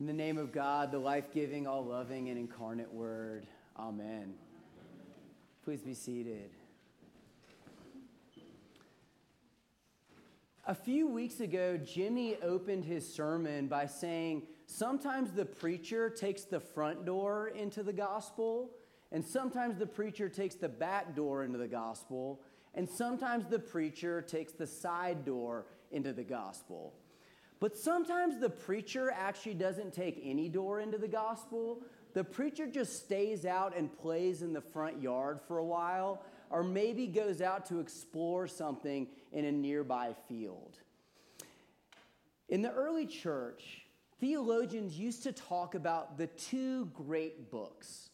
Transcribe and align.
In 0.00 0.06
the 0.06 0.14
name 0.14 0.38
of 0.38 0.50
God, 0.50 0.92
the 0.92 0.98
life 0.98 1.30
giving, 1.30 1.66
all 1.66 1.84
loving, 1.84 2.30
and 2.30 2.38
incarnate 2.38 2.90
Word. 2.90 3.46
Amen. 3.78 4.32
Please 5.62 5.82
be 5.82 5.92
seated. 5.92 6.48
A 10.66 10.74
few 10.74 11.06
weeks 11.06 11.40
ago, 11.40 11.76
Jimmy 11.76 12.38
opened 12.42 12.86
his 12.86 13.12
sermon 13.12 13.68
by 13.68 13.84
saying 13.84 14.44
sometimes 14.64 15.32
the 15.32 15.44
preacher 15.44 16.08
takes 16.08 16.44
the 16.44 16.60
front 16.60 17.04
door 17.04 17.48
into 17.48 17.82
the 17.82 17.92
gospel, 17.92 18.70
and 19.12 19.22
sometimes 19.22 19.76
the 19.76 19.86
preacher 19.86 20.30
takes 20.30 20.54
the 20.54 20.68
back 20.70 21.14
door 21.14 21.44
into 21.44 21.58
the 21.58 21.68
gospel, 21.68 22.40
and 22.74 22.88
sometimes 22.88 23.44
the 23.50 23.58
preacher 23.58 24.22
takes 24.22 24.52
the 24.52 24.66
side 24.66 25.26
door 25.26 25.66
into 25.92 26.14
the 26.14 26.24
gospel. 26.24 26.94
But 27.60 27.76
sometimes 27.76 28.38
the 28.38 28.48
preacher 28.48 29.12
actually 29.14 29.54
doesn't 29.54 29.92
take 29.92 30.20
any 30.24 30.48
door 30.48 30.80
into 30.80 30.96
the 30.96 31.06
gospel. 31.06 31.82
The 32.14 32.24
preacher 32.24 32.66
just 32.66 32.98
stays 32.98 33.44
out 33.44 33.76
and 33.76 33.92
plays 33.92 34.40
in 34.40 34.54
the 34.54 34.62
front 34.62 35.00
yard 35.02 35.40
for 35.46 35.58
a 35.58 35.64
while, 35.64 36.24
or 36.48 36.64
maybe 36.64 37.06
goes 37.06 37.42
out 37.42 37.66
to 37.66 37.78
explore 37.78 38.48
something 38.48 39.06
in 39.32 39.44
a 39.44 39.52
nearby 39.52 40.14
field. 40.26 40.78
In 42.48 42.62
the 42.62 42.72
early 42.72 43.06
church, 43.06 43.82
theologians 44.18 44.98
used 44.98 45.22
to 45.24 45.32
talk 45.32 45.74
about 45.74 46.16
the 46.16 46.26
two 46.26 46.86
great 46.86 47.50
books. 47.50 48.10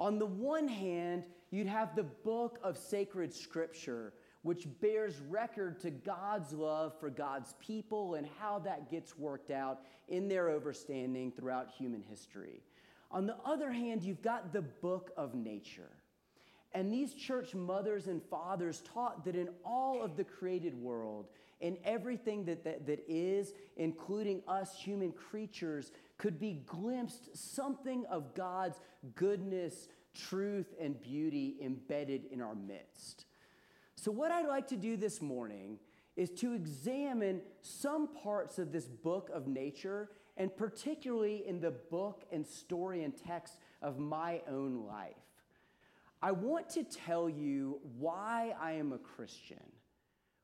On 0.00 0.18
the 0.18 0.26
one 0.26 0.66
hand, 0.66 1.24
you'd 1.50 1.66
have 1.66 1.94
the 1.94 2.04
book 2.04 2.58
of 2.62 2.76
sacred 2.78 3.34
scripture, 3.34 4.14
which 4.42 4.66
bears 4.80 5.20
record 5.28 5.80
to 5.80 5.90
God's 5.90 6.52
love 6.52 6.98
for 7.00 7.10
God's 7.10 7.54
people 7.58 8.14
and 8.14 8.26
how 8.38 8.60
that 8.60 8.90
gets 8.90 9.18
worked 9.18 9.50
out 9.50 9.80
in 10.08 10.28
their 10.28 10.46
overstanding 10.46 11.34
throughout 11.34 11.68
human 11.70 12.02
history. 12.02 12.62
On 13.10 13.26
the 13.26 13.36
other 13.44 13.72
hand, 13.72 14.02
you've 14.02 14.22
got 14.22 14.52
the 14.52 14.62
book 14.62 15.10
of 15.16 15.34
nature. 15.34 15.90
And 16.72 16.92
these 16.92 17.14
church 17.14 17.54
mothers 17.54 18.06
and 18.06 18.22
fathers 18.22 18.82
taught 18.92 19.24
that 19.24 19.34
in 19.34 19.48
all 19.64 20.02
of 20.02 20.16
the 20.16 20.24
created 20.24 20.74
world, 20.74 21.28
in 21.60 21.78
everything 21.84 22.44
that, 22.44 22.62
that, 22.64 22.86
that 22.86 23.02
is, 23.08 23.52
including 23.76 24.42
us 24.46 24.76
human 24.76 25.12
creatures, 25.12 25.90
could 26.18 26.38
be 26.38 26.62
glimpsed 26.66 27.36
something 27.36 28.04
of 28.10 28.34
God's 28.34 28.78
goodness, 29.14 29.88
truth, 30.14 30.74
and 30.80 31.00
beauty 31.00 31.56
embedded 31.62 32.26
in 32.30 32.40
our 32.40 32.54
midst. 32.54 33.24
So, 34.00 34.12
what 34.12 34.30
I'd 34.30 34.46
like 34.46 34.68
to 34.68 34.76
do 34.76 34.96
this 34.96 35.20
morning 35.20 35.80
is 36.14 36.30
to 36.30 36.52
examine 36.52 37.40
some 37.62 38.14
parts 38.14 38.60
of 38.60 38.70
this 38.70 38.86
book 38.86 39.28
of 39.34 39.48
nature, 39.48 40.10
and 40.36 40.56
particularly 40.56 41.42
in 41.44 41.60
the 41.60 41.72
book 41.72 42.22
and 42.30 42.46
story 42.46 43.02
and 43.02 43.12
text 43.16 43.54
of 43.82 43.98
my 43.98 44.40
own 44.48 44.86
life. 44.86 45.16
I 46.22 46.30
want 46.30 46.68
to 46.70 46.84
tell 46.84 47.28
you 47.28 47.80
why 47.98 48.54
I 48.60 48.74
am 48.74 48.92
a 48.92 48.98
Christian, 48.98 49.64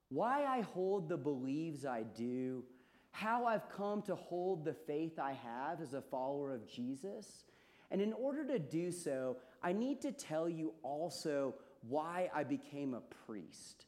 why 0.09 0.45
I 0.45 0.63
hold 0.63 1.09
the 1.09 1.17
beliefs 1.17 1.85
I 1.85 2.03
do, 2.03 2.65
how 3.13 3.47
I've 3.47 3.69
come 3.69 4.03
to 4.03 4.17
hold 4.17 4.65
the 4.65 4.75
faith 4.75 5.21
I 5.21 5.31
have 5.31 5.81
as 5.81 5.95
a 5.95 6.03
follower 6.03 6.53
of 6.53 6.67
Jesus. 6.67 7.45
And 7.93 8.01
in 8.01 8.15
order 8.15 8.45
to 8.49 8.59
do 8.59 8.91
so, 8.91 9.37
I 9.63 9.73
need 9.73 10.01
to 10.01 10.11
tell 10.11 10.49
you 10.49 10.75
also 10.83 11.55
why 11.89 12.31
I 12.35 12.45
became 12.45 12.95
a 12.95 13.01
priest. 13.27 13.87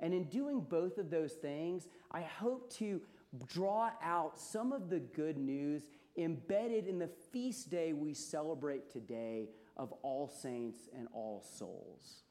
And 0.00 0.14
in 0.14 0.24
doing 0.24 0.60
both 0.60 0.98
of 0.98 1.10
those 1.10 1.32
things, 1.32 1.88
I 2.10 2.20
hope 2.20 2.72
to 2.74 3.00
draw 3.46 3.90
out 4.02 4.38
some 4.38 4.72
of 4.72 4.88
the 4.88 5.00
good 5.00 5.36
news 5.36 5.82
embedded 6.16 6.86
in 6.86 6.98
the 6.98 7.10
feast 7.32 7.70
day 7.70 7.92
we 7.92 8.14
celebrate 8.14 8.90
today 8.90 9.48
of 9.76 9.92
All 10.02 10.28
Saints 10.28 10.88
and 10.96 11.08
All 11.12 11.44
Souls. 11.56 12.22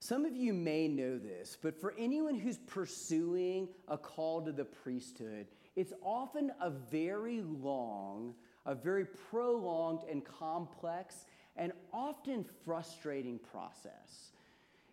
Some 0.00 0.24
of 0.24 0.36
you 0.36 0.54
may 0.54 0.88
know 0.88 1.18
this, 1.18 1.58
but 1.60 1.78
for 1.80 1.94
anyone 1.98 2.34
who's 2.38 2.58
pursuing 2.58 3.68
a 3.88 3.98
call 3.98 4.42
to 4.42 4.52
the 4.52 4.64
priesthood, 4.64 5.48
it's 5.76 5.92
often 6.02 6.50
a 6.62 6.70
very 6.70 7.42
long, 7.42 8.34
a 8.64 8.74
very 8.74 9.04
prolonged 9.04 10.00
and 10.08 10.24
complex 10.24 11.26
and 11.58 11.72
often 11.92 12.46
frustrating 12.64 13.38
process. 13.38 14.32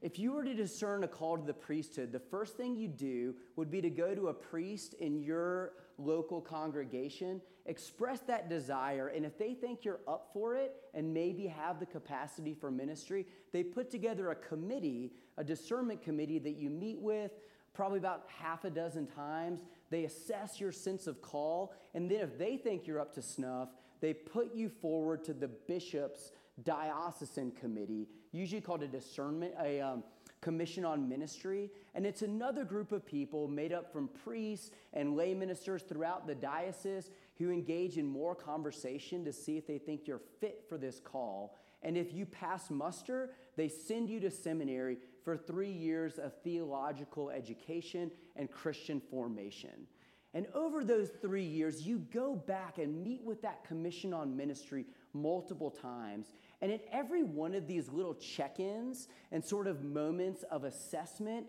If 0.01 0.19
you 0.19 0.33
were 0.33 0.43
to 0.43 0.53
discern 0.53 1.03
a 1.03 1.07
call 1.07 1.37
to 1.37 1.45
the 1.45 1.53
priesthood, 1.53 2.11
the 2.11 2.19
first 2.19 2.57
thing 2.57 2.75
you'd 2.75 2.97
do 2.97 3.33
would 3.55 3.71
be 3.71 3.81
to 3.81 3.89
go 3.89 4.13
to 4.13 4.27
a 4.27 4.33
priest 4.33 4.93
in 4.95 5.23
your 5.23 5.71
local 5.97 6.41
congregation, 6.41 7.41
express 7.65 8.19
that 8.21 8.49
desire, 8.49 9.07
and 9.07 9.25
if 9.25 9.37
they 9.37 9.53
think 9.53 9.85
you're 9.85 10.01
up 10.07 10.29
for 10.33 10.55
it 10.55 10.75
and 10.93 11.13
maybe 11.13 11.47
have 11.47 11.79
the 11.79 11.85
capacity 11.85 12.53
for 12.53 12.69
ministry, 12.69 13.25
they 13.53 13.63
put 13.63 13.89
together 13.89 14.31
a 14.31 14.35
committee, 14.35 15.13
a 15.37 15.43
discernment 15.43 16.01
committee 16.01 16.39
that 16.39 16.57
you 16.57 16.69
meet 16.69 16.99
with 16.99 17.31
probably 17.73 17.99
about 17.99 18.25
half 18.27 18.63
a 18.65 18.69
dozen 18.69 19.07
times. 19.07 19.61
They 19.89 20.05
assess 20.05 20.59
your 20.59 20.71
sense 20.71 21.07
of 21.07 21.21
call, 21.21 21.73
and 21.93 22.09
then 22.09 22.21
if 22.21 22.37
they 22.37 22.57
think 22.57 22.87
you're 22.87 22.99
up 22.99 23.13
to 23.15 23.21
snuff, 23.21 23.69
they 24.01 24.13
put 24.13 24.53
you 24.53 24.69
forward 24.69 25.23
to 25.25 25.33
the 25.33 25.47
bishop's 25.47 26.31
diocesan 26.63 27.51
committee, 27.51 28.07
usually 28.31 28.61
called 28.61 28.83
a 28.83 28.87
discernment, 28.87 29.53
a 29.61 29.81
um, 29.81 30.03
commission 30.41 30.85
on 30.85 31.09
ministry. 31.09 31.71
And 31.95 32.05
it's 32.05 32.21
another 32.21 32.63
group 32.63 32.91
of 32.91 33.05
people 33.05 33.47
made 33.47 33.73
up 33.73 33.91
from 33.91 34.07
priests 34.07 34.71
and 34.93 35.15
lay 35.15 35.33
ministers 35.33 35.83
throughout 35.83 36.27
the 36.27 36.35
diocese 36.35 37.09
who 37.37 37.51
engage 37.51 37.97
in 37.97 38.05
more 38.05 38.35
conversation 38.35 39.25
to 39.25 39.33
see 39.33 39.57
if 39.57 39.67
they 39.67 39.77
think 39.77 40.07
you're 40.07 40.21
fit 40.39 40.63
for 40.69 40.77
this 40.77 40.99
call. 40.99 41.57
And 41.81 41.97
if 41.97 42.13
you 42.13 42.25
pass 42.25 42.69
muster, 42.69 43.31
they 43.57 43.67
send 43.67 44.09
you 44.09 44.19
to 44.21 44.31
seminary 44.31 44.97
for 45.23 45.35
three 45.35 45.71
years 45.71 46.17
of 46.17 46.33
theological 46.43 47.29
education 47.29 48.11
and 48.35 48.49
Christian 48.49 49.01
formation. 49.01 49.87
And 50.35 50.47
over 50.53 50.83
those 50.83 51.09
three 51.21 51.45
years, 51.45 51.87
you 51.87 51.99
go 52.13 52.35
back 52.35 52.77
and 52.77 53.03
meet 53.03 53.23
with 53.23 53.41
that 53.43 53.63
commission 53.63 54.13
on 54.13 54.35
ministry 54.35 54.85
multiple 55.15 55.71
times. 55.71 56.27
And 56.61 56.71
at 56.71 56.81
every 56.91 57.23
one 57.23 57.55
of 57.55 57.67
these 57.67 57.89
little 57.89 58.13
check 58.13 58.59
ins 58.59 59.07
and 59.31 59.43
sort 59.43 59.67
of 59.67 59.83
moments 59.83 60.43
of 60.51 60.63
assessment, 60.63 61.47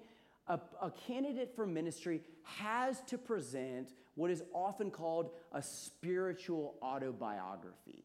a, 0.49 0.61
a, 0.81 0.91
candidate 0.91 1.55
for 1.55 1.67
ministry 1.67 2.23
has 2.45 3.01
to 3.09 3.19
present 3.19 3.93
what 4.15 4.31
is 4.31 4.43
often 4.55 4.91
called 4.91 5.31
a 5.53 5.61
spiritual 5.61 6.77
autobiography. 6.83 8.05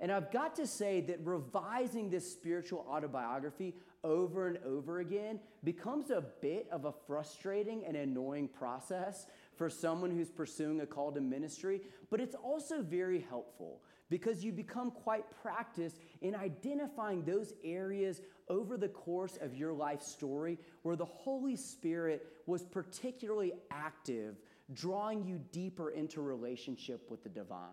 And 0.00 0.10
I've 0.10 0.32
got 0.32 0.56
to 0.56 0.66
say 0.66 1.00
that 1.02 1.20
revising 1.22 2.10
this 2.10 2.30
spiritual 2.30 2.84
autobiography 2.88 3.74
over 4.02 4.48
and 4.48 4.58
over 4.64 4.98
again 4.98 5.38
becomes 5.62 6.10
a 6.10 6.24
bit 6.40 6.66
of 6.72 6.86
a 6.86 6.92
frustrating 7.06 7.84
and 7.86 7.96
annoying 7.96 8.48
process 8.48 9.26
for 9.54 9.70
someone 9.70 10.10
who's 10.10 10.30
pursuing 10.30 10.80
a 10.80 10.86
call 10.86 11.12
to 11.12 11.20
ministry, 11.20 11.82
but 12.10 12.20
it's 12.20 12.34
also 12.34 12.82
very 12.82 13.24
helpful 13.28 13.80
because 14.12 14.44
you 14.44 14.52
become 14.52 14.90
quite 14.90 15.24
practiced 15.40 15.96
in 16.20 16.34
identifying 16.34 17.24
those 17.24 17.54
areas 17.64 18.20
over 18.50 18.76
the 18.76 18.88
course 18.88 19.38
of 19.40 19.56
your 19.56 19.72
life 19.72 20.02
story 20.02 20.58
where 20.82 20.96
the 20.96 21.06
Holy 21.06 21.56
Spirit 21.56 22.26
was 22.44 22.62
particularly 22.62 23.54
active, 23.70 24.36
drawing 24.74 25.24
you 25.24 25.40
deeper 25.50 25.92
into 25.92 26.20
relationship 26.20 27.10
with 27.10 27.22
the 27.22 27.30
divine. 27.30 27.70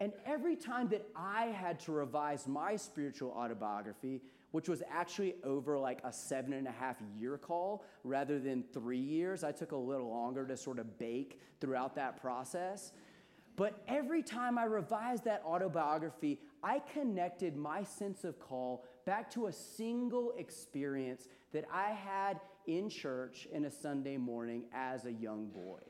And 0.00 0.12
every 0.26 0.56
time 0.56 0.88
that 0.88 1.06
I 1.14 1.46
had 1.46 1.78
to 1.80 1.92
revise 1.92 2.48
my 2.48 2.74
spiritual 2.74 3.30
autobiography, 3.30 4.22
which 4.50 4.68
was 4.68 4.82
actually 4.90 5.36
over 5.44 5.78
like 5.78 6.00
a 6.02 6.12
seven 6.12 6.52
and 6.52 6.66
a 6.66 6.72
half 6.72 6.96
year 7.16 7.38
call 7.38 7.84
rather 8.02 8.40
than 8.40 8.64
three 8.72 8.98
years, 8.98 9.44
I 9.44 9.52
took 9.52 9.70
a 9.70 9.76
little 9.76 10.08
longer 10.08 10.44
to 10.48 10.56
sort 10.56 10.80
of 10.80 10.98
bake 10.98 11.40
throughout 11.60 11.94
that 11.94 12.20
process. 12.20 12.92
But 13.58 13.82
every 13.88 14.22
time 14.22 14.56
I 14.56 14.66
revised 14.66 15.24
that 15.24 15.42
autobiography, 15.44 16.38
I 16.62 16.78
connected 16.78 17.56
my 17.56 17.82
sense 17.82 18.22
of 18.22 18.38
call 18.38 18.84
back 19.04 19.28
to 19.32 19.48
a 19.48 19.52
single 19.52 20.32
experience 20.38 21.26
that 21.52 21.64
I 21.72 21.90
had 21.90 22.38
in 22.68 22.88
church 22.88 23.48
in 23.52 23.64
a 23.64 23.70
Sunday 23.70 24.16
morning 24.16 24.66
as 24.72 25.06
a 25.06 25.12
young 25.12 25.48
boy. 25.48 25.80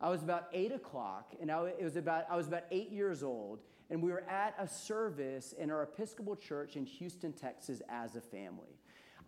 I 0.00 0.08
was 0.08 0.22
about 0.22 0.48
eight 0.52 0.70
o'clock, 0.70 1.34
and 1.40 1.50
I, 1.50 1.66
it 1.66 1.82
was 1.82 1.96
about, 1.96 2.26
I 2.30 2.36
was 2.36 2.46
about 2.46 2.62
eight 2.70 2.92
years 2.92 3.24
old, 3.24 3.58
and 3.90 4.00
we 4.00 4.12
were 4.12 4.24
at 4.30 4.54
a 4.60 4.68
service 4.68 5.52
in 5.58 5.72
our 5.72 5.82
Episcopal 5.82 6.36
church 6.36 6.76
in 6.76 6.86
Houston, 6.86 7.32
Texas, 7.32 7.82
as 7.88 8.14
a 8.14 8.20
family. 8.20 8.78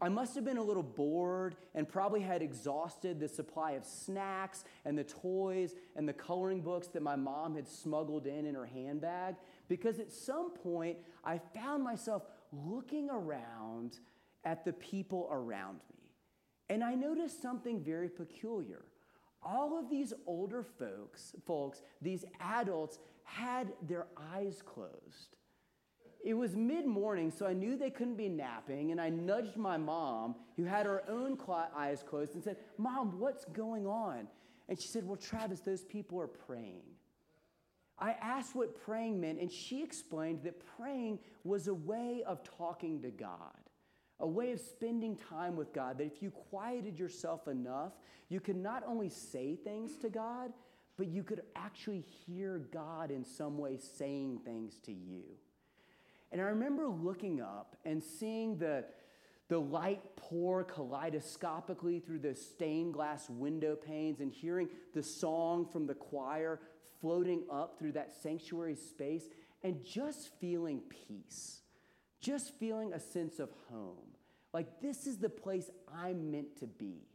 I 0.00 0.08
must 0.08 0.34
have 0.34 0.44
been 0.44 0.58
a 0.58 0.62
little 0.62 0.82
bored 0.82 1.56
and 1.74 1.88
probably 1.88 2.20
had 2.20 2.42
exhausted 2.42 3.18
the 3.18 3.28
supply 3.28 3.72
of 3.72 3.84
snacks 3.84 4.64
and 4.84 4.96
the 4.96 5.04
toys 5.04 5.74
and 5.94 6.06
the 6.08 6.12
coloring 6.12 6.60
books 6.60 6.88
that 6.88 7.02
my 7.02 7.16
mom 7.16 7.54
had 7.54 7.66
smuggled 7.66 8.26
in 8.26 8.44
in 8.44 8.54
her 8.54 8.66
handbag 8.66 9.36
because 9.68 9.98
at 9.98 10.12
some 10.12 10.50
point 10.50 10.98
I 11.24 11.38
found 11.54 11.82
myself 11.82 12.24
looking 12.52 13.08
around 13.10 14.00
at 14.44 14.64
the 14.64 14.74
people 14.74 15.28
around 15.30 15.80
me. 15.90 16.10
And 16.68 16.84
I 16.84 16.94
noticed 16.94 17.40
something 17.40 17.82
very 17.82 18.08
peculiar 18.08 18.82
all 19.46 19.78
of 19.78 19.88
these 19.88 20.12
older 20.26 20.62
folks, 20.62 21.34
folks, 21.46 21.82
these 22.02 22.24
adults, 22.40 22.98
had 23.22 23.72
their 23.82 24.06
eyes 24.34 24.60
closed. 24.64 25.36
It 26.26 26.34
was 26.34 26.56
mid 26.56 26.86
morning, 26.86 27.30
so 27.30 27.46
I 27.46 27.52
knew 27.52 27.76
they 27.76 27.88
couldn't 27.88 28.16
be 28.16 28.28
napping, 28.28 28.90
and 28.90 29.00
I 29.00 29.10
nudged 29.10 29.56
my 29.56 29.76
mom, 29.76 30.34
who 30.56 30.64
had 30.64 30.84
her 30.84 31.04
own 31.08 31.38
eyes 31.72 32.02
closed, 32.04 32.34
and 32.34 32.42
said, 32.42 32.56
Mom, 32.78 33.20
what's 33.20 33.44
going 33.44 33.86
on? 33.86 34.26
And 34.68 34.76
she 34.76 34.88
said, 34.88 35.06
Well, 35.06 35.16
Travis, 35.16 35.60
those 35.60 35.84
people 35.84 36.20
are 36.20 36.26
praying. 36.26 36.82
I 37.96 38.16
asked 38.20 38.56
what 38.56 38.74
praying 38.74 39.20
meant, 39.20 39.38
and 39.38 39.52
she 39.52 39.84
explained 39.84 40.40
that 40.42 40.60
praying 40.76 41.20
was 41.44 41.68
a 41.68 41.74
way 41.74 42.24
of 42.26 42.42
talking 42.42 43.00
to 43.02 43.10
God, 43.12 43.60
a 44.18 44.26
way 44.26 44.50
of 44.50 44.58
spending 44.58 45.16
time 45.30 45.54
with 45.54 45.72
God. 45.72 45.96
That 45.98 46.06
if 46.06 46.20
you 46.20 46.32
quieted 46.32 46.98
yourself 46.98 47.46
enough, 47.46 47.92
you 48.28 48.40
could 48.40 48.56
not 48.56 48.82
only 48.84 49.10
say 49.10 49.54
things 49.54 49.96
to 49.98 50.10
God, 50.10 50.52
but 50.96 51.06
you 51.06 51.22
could 51.22 51.42
actually 51.54 52.00
hear 52.00 52.62
God 52.72 53.12
in 53.12 53.24
some 53.24 53.58
way 53.58 53.76
saying 53.76 54.40
things 54.44 54.80
to 54.86 54.92
you. 54.92 55.22
And 56.32 56.40
I 56.40 56.44
remember 56.44 56.88
looking 56.88 57.40
up 57.40 57.76
and 57.84 58.02
seeing 58.02 58.58
the, 58.58 58.84
the 59.48 59.58
light 59.58 60.02
pour 60.16 60.64
kaleidoscopically 60.64 62.00
through 62.00 62.18
the 62.18 62.34
stained 62.34 62.94
glass 62.94 63.30
window 63.30 63.76
panes 63.76 64.20
and 64.20 64.32
hearing 64.32 64.68
the 64.94 65.02
song 65.02 65.66
from 65.66 65.86
the 65.86 65.94
choir 65.94 66.60
floating 67.00 67.42
up 67.50 67.78
through 67.78 67.92
that 67.92 68.12
sanctuary 68.22 68.74
space 68.74 69.28
and 69.62 69.84
just 69.84 70.30
feeling 70.40 70.80
peace, 70.88 71.62
just 72.20 72.54
feeling 72.58 72.92
a 72.92 73.00
sense 73.00 73.38
of 73.38 73.50
home. 73.70 73.96
Like, 74.52 74.80
this 74.80 75.06
is 75.06 75.18
the 75.18 75.28
place 75.28 75.70
I'm 75.94 76.30
meant 76.30 76.56
to 76.60 76.66
be. 76.66 77.08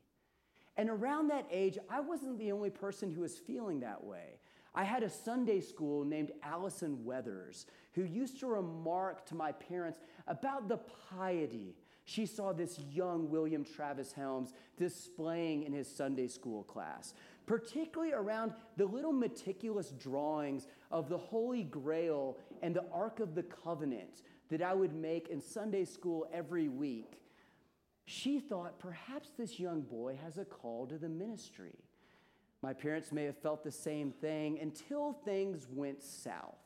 And 0.78 0.90
around 0.90 1.30
that 1.30 1.48
age, 1.52 1.78
I 1.90 2.00
wasn't 2.00 2.40
the 2.40 2.52
only 2.52 2.70
person 2.70 3.12
who 3.12 3.22
was 3.22 3.38
feeling 3.38 3.82
that 3.82 4.04
way. 4.04 4.40
I 4.74 4.84
had 4.84 5.04
a 5.04 5.10
Sunday 5.10 5.60
school 5.60 6.06
named 6.06 6.32
Allison 6.44 7.04
Weathers 7.04 7.66
who 7.94 8.04
used 8.04 8.40
to 8.40 8.48
remark 8.48 9.26
to 9.28 9.36
my 9.36 9.52
parents 9.52 10.00
about 10.28 10.70
the 10.70 10.80
piety 11.10 11.76
she 12.04 12.26
saw 12.26 12.52
this 12.52 12.80
young 12.92 13.30
William 13.30 13.64
Travis 13.64 14.12
Helms 14.12 14.54
displaying 14.76 15.64
in 15.64 15.72
his 15.72 15.88
Sunday 15.88 16.28
school 16.28 16.64
class 16.64 17.14
particularly 17.46 18.14
around 18.14 18.54
the 18.78 18.86
little 18.86 19.12
meticulous 19.12 19.92
drawings 19.92 20.68
of 20.90 21.10
the 21.10 21.18
Holy 21.18 21.64
Grail 21.64 22.38
and 22.62 22.76
the 22.76 22.86
Ark 22.94 23.20
of 23.20 23.36
the 23.36 23.44
Covenant 23.44 24.22
that 24.50 24.62
I 24.62 24.74
would 24.74 24.94
make 24.94 25.28
in 25.30 25.42
Sunday 25.42 25.86
school 25.86 26.28
every 26.34 26.68
week. 26.68 27.22
She 28.06 28.40
thought 28.40 28.80
perhaps 28.80 29.32
this 29.38 29.60
young 29.60 29.82
boy 29.82 30.18
has 30.24 30.38
a 30.38 30.46
call 30.46 30.88
to 30.88 30.98
the 30.98 31.10
ministry. 31.10 31.76
My 32.62 32.74
parents 32.74 33.12
may 33.12 33.26
have 33.26 33.38
felt 33.38 33.64
the 33.64 33.72
same 33.72 34.12
thing 34.12 34.60
until 34.60 35.14
things 35.26 35.68
went 35.72 36.04
south. 36.04 36.58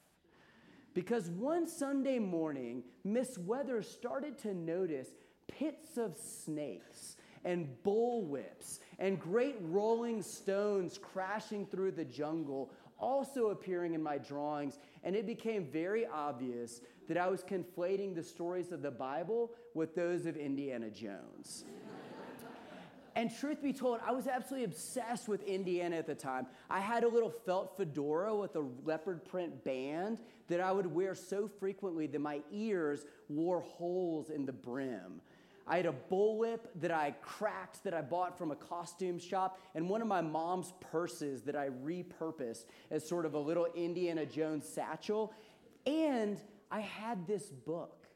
Because 0.94 1.30
one 1.30 1.68
Sunday 1.68 2.20
morning, 2.20 2.84
Miss 3.04 3.38
Weathers 3.38 3.90
started 3.90 4.38
to 4.40 4.54
notice 4.54 5.10
pits 5.48 5.98
of 5.98 6.18
snakes 6.18 7.18
and 7.44 7.68
bullwhips 7.86 8.80
and 8.98 9.20
great 9.20 9.56
rolling 9.62 10.22
stones 10.22 10.98
crashing 10.98 11.66
through 11.66 11.92
the 11.92 12.06
jungle 12.06 12.72
also 12.98 13.50
appearing 13.50 13.94
in 13.94 14.02
my 14.02 14.18
drawings. 14.18 14.80
And 15.04 15.16
it 15.16 15.26
became 15.26 15.66
very 15.66 16.06
obvious 16.06 16.82
that 17.08 17.18
I 17.18 17.28
was 17.28 17.44
conflating 17.44 18.16
the 18.16 18.24
stories 18.24 18.72
of 18.72 18.82
the 18.82 18.92
Bible 18.92 19.52
with 19.74 19.96
those 19.96 20.26
of 20.26 20.38
Indiana 20.38 20.90
Jones. 20.90 21.66
And 23.16 23.34
truth 23.34 23.64
be 23.64 23.72
told, 23.72 24.02
I 24.06 24.12
was 24.12 24.28
absolutely 24.28 24.66
obsessed 24.66 25.30
with 25.30 25.42
Indiana 25.44 25.96
at 25.96 26.06
the 26.06 26.16
time. 26.16 26.48
I 26.70 26.82
had 26.82 27.06
a 27.06 27.08
little 27.08 27.30
felt 27.30 27.78
fedora 27.78 28.36
with 28.36 28.56
a 28.58 28.66
leopard 28.84 29.24
print 29.24 29.64
band 29.64 30.20
that 30.48 30.60
I 30.60 30.74
would 30.74 30.86
wear 30.86 31.16
so 31.16 31.48
frequently 31.48 32.08
that 32.08 32.20
my 32.20 32.42
ears 32.52 33.06
wore 33.30 33.62
holes 33.62 34.30
in 34.30 34.46
the 34.46 34.52
brim. 34.52 35.22
I 35.68 35.78
had 35.78 35.86
a 35.86 35.96
bullwhip 36.12 36.60
that 36.76 36.92
I 36.92 37.16
cracked 37.22 37.86
that 37.86 37.94
I 37.94 38.02
bought 38.02 38.38
from 38.38 38.52
a 38.52 38.56
costume 38.56 39.18
shop, 39.18 39.60
and 39.74 39.90
one 39.90 40.02
of 40.02 40.08
my 40.08 40.22
mom's 40.22 40.74
purses 40.80 41.42
that 41.44 41.56
I 41.56 41.70
repurposed 41.70 42.66
as 42.92 43.08
sort 43.08 43.26
of 43.26 43.34
a 43.34 43.40
little 43.40 43.68
Indiana 43.76 44.26
Jones 44.26 44.68
satchel. 44.68 45.34
And 45.88 46.40
I 46.70 46.82
had 46.82 47.26
this 47.26 47.46
book, 47.46 48.08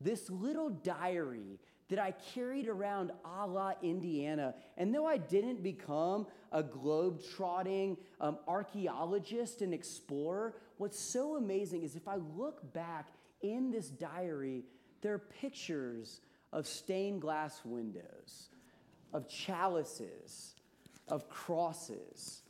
this 0.00 0.30
little 0.30 0.70
diary 0.70 1.58
that 1.88 1.98
I 1.98 2.12
carried 2.34 2.68
around 2.68 3.12
a 3.24 3.46
la 3.46 3.72
Indiana. 3.82 4.54
And 4.76 4.94
though 4.94 5.06
I 5.06 5.18
didn't 5.18 5.62
become 5.62 6.26
a 6.50 6.62
globe-trotting 6.62 7.96
um, 8.20 8.38
archaeologist 8.48 9.60
and 9.60 9.74
explorer, 9.74 10.54
what's 10.78 10.98
so 10.98 11.36
amazing 11.36 11.82
is 11.82 11.94
if 11.94 12.08
I 12.08 12.16
look 12.16 12.72
back 12.72 13.12
in 13.42 13.70
this 13.70 13.88
diary, 13.88 14.64
there 15.02 15.12
are 15.12 15.18
pictures 15.18 16.20
of 16.52 16.66
stained 16.66 17.20
glass 17.20 17.60
windows, 17.64 18.48
of 19.12 19.28
chalices, 19.28 20.54
of 21.08 21.28
crosses. 21.28 22.42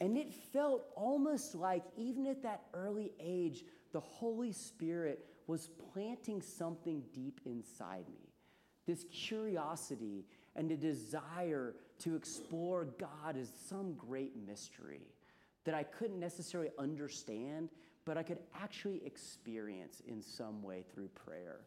And 0.00 0.16
it 0.16 0.32
felt 0.32 0.84
almost 0.94 1.54
like, 1.54 1.82
even 1.96 2.26
at 2.26 2.42
that 2.44 2.62
early 2.72 3.12
age, 3.18 3.64
the 3.92 4.00
Holy 4.00 4.52
Spirit 4.52 5.26
was 5.48 5.68
planting 5.92 6.40
something 6.40 7.02
deep 7.12 7.40
inside 7.44 8.06
me 8.08 8.29
this 8.90 9.04
curiosity 9.12 10.24
and 10.56 10.70
a 10.72 10.76
desire 10.76 11.76
to 12.00 12.16
explore 12.16 12.86
God 12.98 13.36
as 13.36 13.48
some 13.68 13.94
great 13.94 14.32
mystery 14.46 15.06
that 15.64 15.74
I 15.74 15.84
couldn't 15.84 16.18
necessarily 16.18 16.70
understand, 16.76 17.68
but 18.04 18.16
I 18.18 18.24
could 18.24 18.38
actually 18.60 19.00
experience 19.06 20.02
in 20.08 20.20
some 20.20 20.62
way 20.62 20.84
through 20.92 21.08
prayer. 21.08 21.60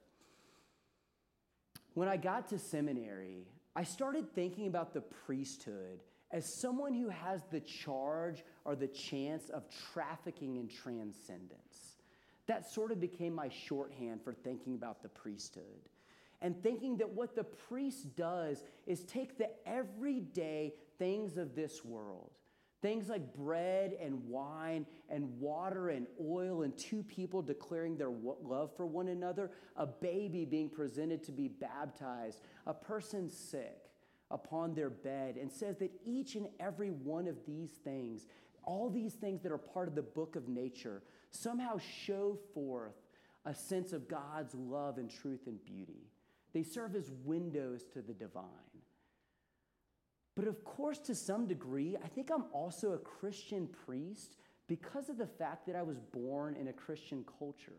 When 1.93 2.09
I 2.09 2.17
got 2.17 2.49
to 2.49 2.59
seminary, 2.59 3.47
I 3.75 3.83
started 3.83 4.33
thinking 4.35 4.67
about 4.67 4.93
the 4.93 5.01
priesthood 5.01 6.01
as 6.31 6.59
someone 6.59 6.93
who 6.93 7.07
has 7.07 7.41
the 7.51 7.61
charge 7.61 8.43
or 8.65 8.75
the 8.75 8.87
chance 8.87 9.49
of 9.49 9.63
trafficking 9.93 10.57
in 10.57 10.67
transcendence. 10.67 11.99
That 12.47 12.69
sort 12.69 12.91
of 12.91 12.99
became 12.99 13.33
my 13.33 13.49
shorthand 13.49 14.21
for 14.23 14.33
thinking 14.33 14.75
about 14.75 15.01
the 15.01 15.09
priesthood. 15.09 15.87
And 16.43 16.61
thinking 16.61 16.97
that 16.97 17.09
what 17.09 17.35
the 17.35 17.43
priest 17.43 18.15
does 18.15 18.63
is 18.85 19.03
take 19.05 19.39
the 19.39 19.49
everyday 19.65 20.73
things 20.99 21.37
of 21.37 21.55
this 21.55 21.83
world 21.83 22.29
Things 22.83 23.07
like 23.07 23.33
bread 23.33 23.95
and 24.01 24.27
wine 24.27 24.85
and 25.07 25.39
water 25.39 25.87
and 25.87 26.05
oil 26.21 26.63
and 26.63 26.77
two 26.77 27.01
people 27.01 27.41
declaring 27.41 27.95
their 27.95 28.11
love 28.43 28.75
for 28.75 28.85
one 28.85 29.07
another, 29.07 29.51
a 29.77 29.87
baby 29.87 30.43
being 30.43 30.67
presented 30.67 31.23
to 31.23 31.31
be 31.31 31.47
baptized, 31.47 32.41
a 32.67 32.73
person 32.73 33.29
sick 33.29 33.89
upon 34.31 34.73
their 34.73 34.89
bed, 34.89 35.37
and 35.37 35.49
says 35.49 35.77
that 35.77 35.91
each 36.03 36.35
and 36.35 36.49
every 36.59 36.89
one 36.89 37.25
of 37.25 37.37
these 37.47 37.71
things, 37.85 38.27
all 38.65 38.89
these 38.89 39.13
things 39.13 39.41
that 39.43 39.53
are 39.53 39.57
part 39.57 39.87
of 39.87 39.95
the 39.95 40.01
book 40.01 40.35
of 40.35 40.49
nature, 40.49 41.03
somehow 41.31 41.77
show 41.77 42.37
forth 42.53 42.95
a 43.45 43.55
sense 43.55 43.93
of 43.93 44.09
God's 44.09 44.55
love 44.55 44.97
and 44.97 45.09
truth 45.09 45.47
and 45.47 45.63
beauty. 45.63 46.09
They 46.53 46.63
serve 46.63 46.95
as 46.95 47.11
windows 47.23 47.83
to 47.93 48.01
the 48.01 48.13
divine. 48.13 48.43
But 50.35 50.47
of 50.47 50.63
course, 50.63 50.99
to 50.99 51.15
some 51.15 51.47
degree, 51.47 51.95
I 52.03 52.07
think 52.07 52.31
I'm 52.31 52.45
also 52.53 52.93
a 52.93 52.97
Christian 52.97 53.67
priest 53.85 54.35
because 54.67 55.09
of 55.09 55.17
the 55.17 55.27
fact 55.27 55.67
that 55.67 55.75
I 55.75 55.83
was 55.83 55.99
born 55.99 56.55
in 56.55 56.67
a 56.69 56.73
Christian 56.73 57.23
culture. 57.37 57.73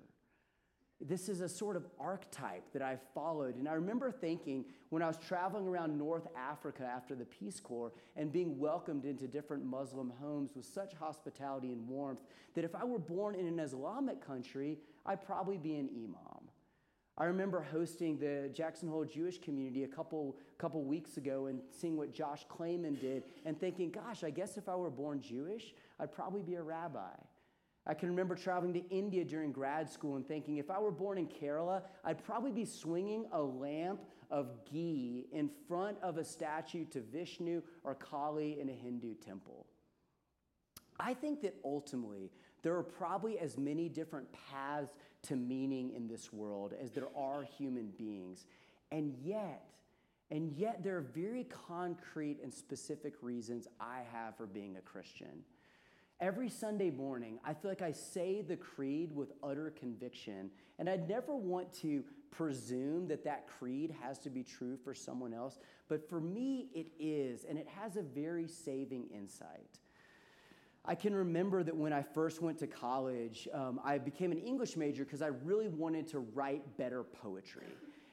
This 1.01 1.29
is 1.29 1.41
a 1.41 1.49
sort 1.49 1.77
of 1.77 1.87
archetype 1.99 2.73
that 2.73 2.81
I've 2.81 3.03
followed. 3.15 3.57
And 3.57 3.69
I 3.69 3.73
remember 3.73 4.11
thinking 4.13 4.65
when 4.91 5.03
I 5.03 5.09
was 5.09 5.19
traveling 5.19 5.67
around 5.67 5.99
North 5.99 6.29
Africa 6.37 6.85
after 6.85 7.15
the 7.15 7.25
Peace 7.25 7.59
Corps 7.59 7.93
and 8.17 8.33
being 8.33 8.59
welcomed 8.59 9.05
into 9.05 9.27
different 9.27 9.65
Muslim 9.65 10.13
homes 10.21 10.53
with 10.55 10.65
such 10.65 10.95
hospitality 10.95 11.73
and 11.73 11.87
warmth 11.89 12.23
that 12.55 12.65
if 12.65 12.75
I 12.75 12.85
were 12.85 13.01
born 13.01 13.35
in 13.35 13.47
an 13.47 13.59
Islamic 13.59 14.25
country, 14.25 14.79
I'd 15.05 15.25
probably 15.27 15.59
be 15.59 15.75
an 15.75 15.89
imam. 15.93 16.34
I 17.17 17.25
remember 17.25 17.65
hosting 17.71 18.19
the 18.19 18.51
Jackson 18.53 18.89
Hole 18.89 19.05
Jewish 19.05 19.39
community 19.39 19.85
a 19.85 19.89
couple, 19.89 20.37
couple 20.59 20.83
weeks 20.83 21.17
ago 21.17 21.47
and 21.47 21.61
seeing 21.71 21.97
what 21.97 22.13
Josh 22.13 22.45
Clayman 22.49 23.01
did 23.01 23.23
and 23.45 23.59
thinking, 23.59 23.91
gosh, 23.91 24.25
I 24.25 24.31
guess 24.31 24.57
if 24.57 24.69
I 24.69 24.75
were 24.75 24.91
born 24.91 25.21
Jewish, 25.21 25.75
I'd 26.01 26.13
probably 26.13 26.43
be 26.43 26.57
a 26.57 26.63
rabbi. 26.63 27.15
I 27.87 27.95
can 27.95 28.09
remember 28.09 28.35
traveling 28.35 28.73
to 28.73 28.89
India 28.89 29.25
during 29.25 29.53
grad 29.53 29.89
school 29.89 30.17
and 30.17 30.27
thinking, 30.27 30.57
if 30.57 30.71
I 30.71 30.81
were 30.81 30.91
born 30.91 31.19
in 31.19 31.29
Kerala, 31.29 31.83
I'd 32.03 32.25
probably 32.25 32.51
be 32.51 32.65
swinging 32.65 33.27
a 33.31 33.41
lamp 33.41 34.01
of 34.31 34.65
ghee 34.65 35.27
in 35.31 35.51
front 35.69 35.99
of 36.03 36.17
a 36.17 36.25
statue 36.25 36.85
to 36.87 37.01
Vishnu 37.01 37.63
or 37.85 37.95
Kali 37.95 38.59
in 38.59 38.71
a 38.71 38.73
Hindu 38.73 39.15
temple. 39.15 39.67
I 40.99 41.15
think 41.15 41.43
that 41.43 41.55
ultimately, 41.65 42.31
there 42.63 42.75
are 42.75 42.83
probably 42.83 43.39
as 43.39 43.59
many 43.59 43.89
different 43.89 44.27
paths 44.33 44.95
to 45.25 45.37
meaning 45.37 45.93
in 45.95 46.09
this 46.09 46.33
world 46.33 46.73
as 46.81 46.91
there 46.93 47.09
are 47.17 47.43
human 47.43 47.93
beings. 47.99 48.47
And 48.91 49.15
yet, 49.23 49.65
And 50.31 50.53
yet, 50.57 50.83
there 50.83 50.97
are 50.97 51.03
very 51.15 51.45
concrete 51.45 52.39
and 52.43 52.53
specific 52.53 53.15
reasons 53.23 53.69
I 53.79 54.01
have 54.13 54.37
for 54.37 54.47
being 54.47 54.77
a 54.77 54.81
Christian. 54.81 55.45
Every 56.19 56.49
Sunday 56.49 56.91
morning, 56.91 57.39
I 57.45 57.53
feel 57.53 57.71
like 57.71 57.83
I 57.83 57.93
say 57.93 58.41
the 58.41 58.57
creed 58.57 59.15
with 59.15 59.33
utter 59.43 59.71
conviction, 59.79 60.51
and 60.79 60.89
I'd 60.89 61.09
never 61.09 61.37
want 61.37 61.73
to 61.83 62.03
presume 62.31 63.07
that 63.09 63.23
that 63.25 63.47
creed 63.47 63.95
has 64.01 64.19
to 64.21 64.31
be 64.31 64.43
true 64.43 64.77
for 64.77 64.95
someone 64.95 65.35
else, 65.35 65.59
but 65.89 66.09
for 66.09 66.21
me, 66.21 66.69
it 66.73 66.89
is, 66.99 67.45
and 67.45 67.59
it 67.59 67.69
has 67.69 67.97
a 67.97 68.03
very 68.03 68.49
saving 68.49 69.07
insight. 69.15 69.79
I 70.87 70.95
can 70.95 71.15
remember 71.15 71.63
that 71.63 71.75
when 71.75 71.93
I 71.93 72.03
first 72.03 72.43
went 72.43 72.59
to 72.59 72.67
college, 72.67 73.49
um, 73.55 73.81
I 73.83 73.97
became 73.97 74.33
an 74.33 74.39
English 74.39 74.77
major 74.77 75.05
because 75.05 75.23
I 75.23 75.29
really 75.29 75.69
wanted 75.69 76.07
to 76.09 76.19
write 76.19 76.77
better 76.77 77.03
poetry. 77.03 77.69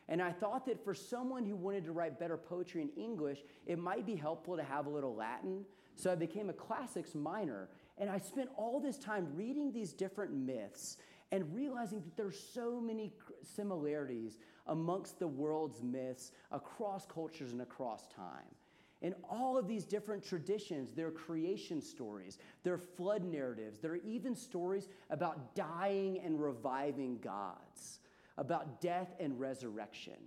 And 0.07 0.21
I 0.21 0.31
thought 0.31 0.65
that 0.65 0.83
for 0.83 0.93
someone 0.93 1.45
who 1.45 1.55
wanted 1.55 1.83
to 1.85 1.91
write 1.91 2.19
better 2.19 2.37
poetry 2.37 2.81
in 2.81 2.89
English, 3.01 3.39
it 3.65 3.77
might 3.77 4.05
be 4.05 4.15
helpful 4.15 4.55
to 4.55 4.63
have 4.63 4.85
a 4.85 4.89
little 4.89 5.15
Latin. 5.15 5.65
So 5.95 6.11
I 6.11 6.15
became 6.15 6.49
a 6.49 6.53
classics 6.53 7.13
minor. 7.13 7.69
And 7.97 8.09
I 8.09 8.17
spent 8.17 8.49
all 8.57 8.79
this 8.79 8.97
time 8.97 9.27
reading 9.35 9.71
these 9.71 9.91
different 9.91 10.33
myths 10.33 10.97
and 11.31 11.53
realizing 11.53 12.01
that 12.01 12.15
there's 12.17 12.39
so 12.39 12.79
many 12.79 13.13
similarities 13.43 14.37
amongst 14.67 15.19
the 15.19 15.27
world's 15.27 15.83
myths 15.83 16.31
across 16.51 17.05
cultures 17.05 17.51
and 17.51 17.61
across 17.61 18.07
time. 18.07 18.55
In 19.01 19.15
all 19.29 19.57
of 19.57 19.67
these 19.67 19.85
different 19.85 20.23
traditions, 20.23 20.91
their 20.91 21.09
creation 21.09 21.81
stories, 21.81 22.37
their 22.63 22.77
flood 22.77 23.23
narratives, 23.23 23.79
there 23.79 23.93
are 23.93 24.05
even 24.05 24.35
stories 24.35 24.87
about 25.09 25.55
dying 25.55 26.19
and 26.19 26.39
reviving 26.39 27.17
gods, 27.17 27.99
about 28.37 28.79
death 28.79 29.15
and 29.19 29.39
resurrection. 29.39 30.17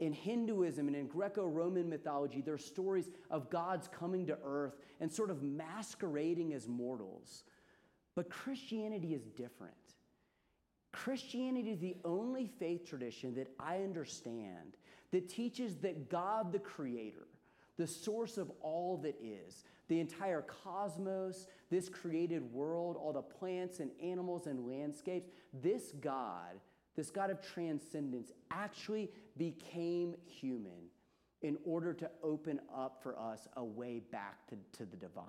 In 0.00 0.12
Hinduism 0.12 0.88
and 0.88 0.96
in 0.96 1.06
Greco 1.06 1.46
Roman 1.46 1.88
mythology, 1.88 2.40
there 2.40 2.54
are 2.54 2.58
stories 2.58 3.10
of 3.30 3.50
gods 3.50 3.86
coming 3.86 4.26
to 4.26 4.38
earth 4.44 4.74
and 4.98 5.12
sort 5.12 5.30
of 5.30 5.42
masquerading 5.42 6.52
as 6.52 6.66
mortals. 6.66 7.44
But 8.16 8.30
Christianity 8.30 9.14
is 9.14 9.26
different. 9.26 9.74
Christianity 10.92 11.70
is 11.70 11.78
the 11.78 11.96
only 12.04 12.46
faith 12.58 12.88
tradition 12.88 13.34
that 13.34 13.52
I 13.60 13.76
understand 13.76 14.76
that 15.12 15.28
teaches 15.28 15.76
that 15.76 16.08
God, 16.10 16.52
the 16.52 16.58
Creator, 16.58 17.26
the 17.76 17.86
source 17.86 18.36
of 18.36 18.50
all 18.60 18.96
that 18.98 19.16
is, 19.22 19.64
the 19.88 20.00
entire 20.00 20.42
cosmos, 20.42 21.46
this 21.70 21.88
created 21.88 22.42
world, 22.52 22.96
all 22.96 23.12
the 23.12 23.22
plants 23.22 23.80
and 23.80 23.90
animals 24.02 24.46
and 24.46 24.66
landscapes, 24.66 25.30
this 25.52 25.92
God, 26.00 26.60
this 26.96 27.10
God 27.10 27.30
of 27.30 27.40
transcendence, 27.40 28.32
actually 28.50 29.10
became 29.36 30.14
human 30.26 30.90
in 31.42 31.56
order 31.64 31.92
to 31.94 32.10
open 32.22 32.60
up 32.74 33.02
for 33.02 33.18
us 33.18 33.48
a 33.56 33.64
way 33.64 34.00
back 34.12 34.46
to, 34.48 34.56
to 34.76 34.84
the 34.84 34.96
divine. 34.96 35.24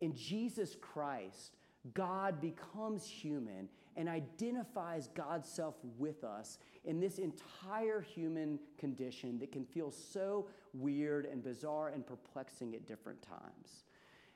In 0.00 0.14
Jesus 0.14 0.76
Christ, 0.80 1.56
God 1.92 2.40
becomes 2.40 3.06
human 3.06 3.68
and 3.96 4.08
identifies 4.08 5.08
God's 5.14 5.48
self 5.48 5.76
with 5.98 6.24
us 6.24 6.58
in 6.84 7.00
this 7.00 7.18
entire 7.18 8.00
human 8.00 8.58
condition 8.78 9.38
that 9.38 9.52
can 9.52 9.64
feel 9.64 9.90
so 9.90 10.48
weird 10.72 11.26
and 11.26 11.42
bizarre 11.42 11.88
and 11.88 12.06
perplexing 12.06 12.74
at 12.74 12.86
different 12.86 13.22
times. 13.22 13.84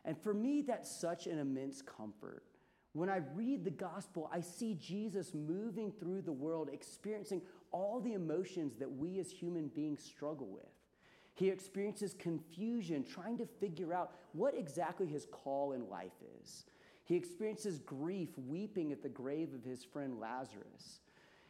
And 0.05 0.17
for 0.17 0.33
me, 0.33 0.63
that's 0.63 0.91
such 0.91 1.27
an 1.27 1.39
immense 1.39 1.83
comfort. 1.83 2.45
When 2.93 3.11
I 3.11 3.21
read 3.35 3.65
the 3.65 3.71
gospel, 3.71 4.31
I 4.33 4.41
see 4.41 4.75
Jesus 4.75 5.35
moving 5.35 5.93
through 5.93 6.23
the 6.23 6.33
world, 6.33 6.71
experiencing 6.73 7.43
all 7.71 8.01
the 8.01 8.15
emotions 8.15 8.77
that 8.77 8.91
we 8.91 9.19
as 9.19 9.31
human 9.31 9.69
beings 9.69 10.03
struggle 10.03 10.49
with. 10.49 10.65
He 11.35 11.51
experiences 11.51 12.15
confusion, 12.19 13.05
trying 13.05 13.39
to 13.39 13.47
figure 13.47 13.95
out 13.95 14.13
what 14.33 14.57
exactly 14.57 15.07
his 15.07 15.27
call 15.31 15.73
in 15.73 15.89
life 15.89 16.11
is. 16.43 16.65
He 17.09 17.17
experiences 17.17 17.79
grief, 17.79 18.29
weeping 18.37 18.93
at 18.93 19.03
the 19.03 19.09
grave 19.09 19.55
of 19.55 19.65
his 19.65 19.83
friend 19.83 20.21
Lazarus. 20.21 21.01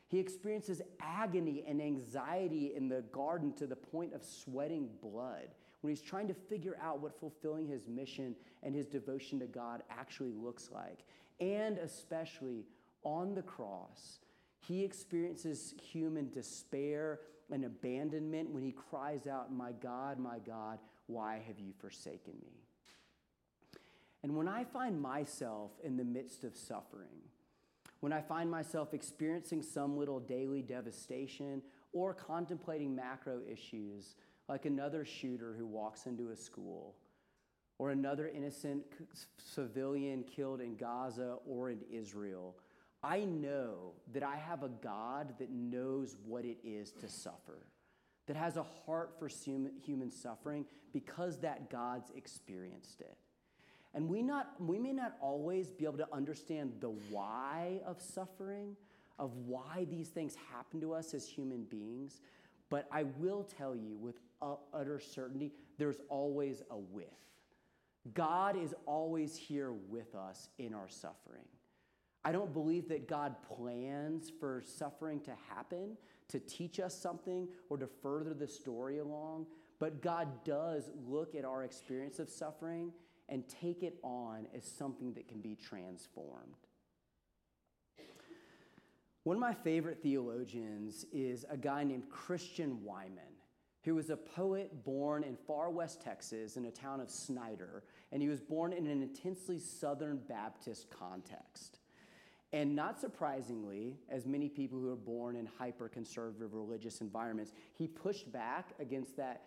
He 0.06 0.20
experiences 0.20 0.80
agony 1.00 1.64
and 1.66 1.82
anxiety 1.82 2.76
in 2.76 2.88
the 2.88 3.02
garden 3.10 3.52
to 3.54 3.66
the 3.66 3.74
point 3.74 4.14
of 4.14 4.22
sweating 4.22 4.88
blood 5.02 5.48
when 5.80 5.90
he's 5.90 6.00
trying 6.00 6.28
to 6.28 6.34
figure 6.34 6.78
out 6.80 7.00
what 7.00 7.18
fulfilling 7.18 7.66
his 7.66 7.88
mission 7.88 8.36
and 8.62 8.72
his 8.72 8.86
devotion 8.86 9.40
to 9.40 9.46
God 9.46 9.82
actually 9.90 10.30
looks 10.30 10.70
like. 10.72 11.00
And 11.40 11.78
especially 11.78 12.64
on 13.02 13.34
the 13.34 13.42
cross, 13.42 14.20
he 14.60 14.84
experiences 14.84 15.74
human 15.82 16.30
despair 16.30 17.18
and 17.50 17.64
abandonment 17.64 18.48
when 18.50 18.62
he 18.62 18.70
cries 18.70 19.26
out, 19.26 19.52
My 19.52 19.72
God, 19.72 20.20
my 20.20 20.38
God, 20.38 20.78
why 21.08 21.42
have 21.48 21.58
you 21.58 21.72
forsaken 21.80 22.34
me? 22.40 22.67
And 24.22 24.36
when 24.36 24.48
I 24.48 24.64
find 24.64 25.00
myself 25.00 25.72
in 25.82 25.96
the 25.96 26.04
midst 26.04 26.44
of 26.44 26.56
suffering, 26.56 27.22
when 28.00 28.12
I 28.12 28.20
find 28.20 28.50
myself 28.50 28.94
experiencing 28.94 29.62
some 29.62 29.96
little 29.96 30.20
daily 30.20 30.62
devastation 30.62 31.62
or 31.92 32.14
contemplating 32.14 32.94
macro 32.94 33.40
issues, 33.50 34.14
like 34.48 34.66
another 34.66 35.04
shooter 35.04 35.54
who 35.56 35.66
walks 35.66 36.06
into 36.06 36.30
a 36.30 36.36
school, 36.36 36.94
or 37.78 37.90
another 37.90 38.28
innocent 38.28 38.82
civilian 39.38 40.24
killed 40.24 40.60
in 40.60 40.76
Gaza 40.76 41.36
or 41.46 41.70
in 41.70 41.80
Israel, 41.90 42.56
I 43.02 43.20
know 43.20 43.92
that 44.12 44.24
I 44.24 44.36
have 44.36 44.64
a 44.64 44.68
God 44.68 45.34
that 45.38 45.50
knows 45.50 46.16
what 46.26 46.44
it 46.44 46.58
is 46.64 46.90
to 47.00 47.08
suffer, 47.08 47.66
that 48.26 48.36
has 48.36 48.56
a 48.56 48.64
heart 48.64 49.14
for 49.18 49.28
human 49.28 50.10
suffering 50.10 50.64
because 50.92 51.38
that 51.38 51.70
God's 51.70 52.10
experienced 52.16 53.00
it. 53.00 53.16
And 53.98 54.08
we, 54.08 54.22
not, 54.22 54.52
we 54.60 54.78
may 54.78 54.92
not 54.92 55.16
always 55.20 55.72
be 55.72 55.84
able 55.84 55.98
to 55.98 56.06
understand 56.12 56.74
the 56.78 56.90
why 57.10 57.80
of 57.84 58.00
suffering, 58.00 58.76
of 59.18 59.34
why 59.44 59.88
these 59.90 60.06
things 60.06 60.36
happen 60.52 60.80
to 60.82 60.92
us 60.94 61.14
as 61.14 61.26
human 61.26 61.64
beings, 61.64 62.20
but 62.70 62.86
I 62.92 63.06
will 63.18 63.42
tell 63.42 63.74
you 63.74 63.96
with 63.96 64.20
utter 64.72 65.00
certainty 65.00 65.50
there's 65.78 65.98
always 66.08 66.62
a 66.70 66.78
with. 66.78 67.06
God 68.14 68.56
is 68.56 68.72
always 68.86 69.36
here 69.36 69.72
with 69.72 70.14
us 70.14 70.48
in 70.58 70.74
our 70.74 70.88
suffering. 70.88 71.46
I 72.24 72.30
don't 72.30 72.52
believe 72.52 72.88
that 72.90 73.08
God 73.08 73.34
plans 73.48 74.30
for 74.30 74.62
suffering 74.64 75.18
to 75.22 75.32
happen 75.52 75.96
to 76.28 76.38
teach 76.38 76.78
us 76.78 76.96
something 76.96 77.48
or 77.68 77.76
to 77.76 77.88
further 78.00 78.32
the 78.32 78.46
story 78.46 78.98
along, 78.98 79.46
but 79.80 80.02
God 80.02 80.44
does 80.44 80.88
look 81.08 81.34
at 81.34 81.44
our 81.44 81.64
experience 81.64 82.20
of 82.20 82.30
suffering 82.30 82.92
and 83.28 83.48
take 83.48 83.82
it 83.82 83.98
on 84.02 84.46
as 84.54 84.64
something 84.64 85.12
that 85.14 85.28
can 85.28 85.40
be 85.40 85.54
transformed. 85.54 86.56
One 89.24 89.36
of 89.36 89.40
my 89.40 89.52
favorite 89.52 90.02
theologians 90.02 91.04
is 91.12 91.44
a 91.50 91.56
guy 91.56 91.84
named 91.84 92.08
Christian 92.08 92.78
Wiman, 92.82 93.34
who 93.84 93.94
was 93.94 94.10
a 94.10 94.16
poet 94.16 94.84
born 94.84 95.22
in 95.22 95.36
far 95.36 95.70
west 95.70 96.00
Texas 96.00 96.56
in 96.56 96.64
a 96.64 96.70
town 96.70 97.00
of 97.00 97.10
Snyder, 97.10 97.84
and 98.10 98.22
he 98.22 98.28
was 98.28 98.40
born 98.40 98.72
in 98.72 98.86
an 98.86 99.02
intensely 99.02 99.58
Southern 99.58 100.18
Baptist 100.28 100.88
context. 100.90 101.80
And 102.52 102.74
not 102.74 102.98
surprisingly, 102.98 103.98
as 104.08 104.24
many 104.24 104.48
people 104.48 104.78
who 104.78 104.90
are 104.90 104.96
born 104.96 105.36
in 105.36 105.46
hyper 105.58 105.88
conservative 105.88 106.54
religious 106.54 107.02
environments, 107.02 107.52
he 107.74 107.86
pushed 107.86 108.32
back 108.32 108.70
against 108.80 109.16
that 109.16 109.42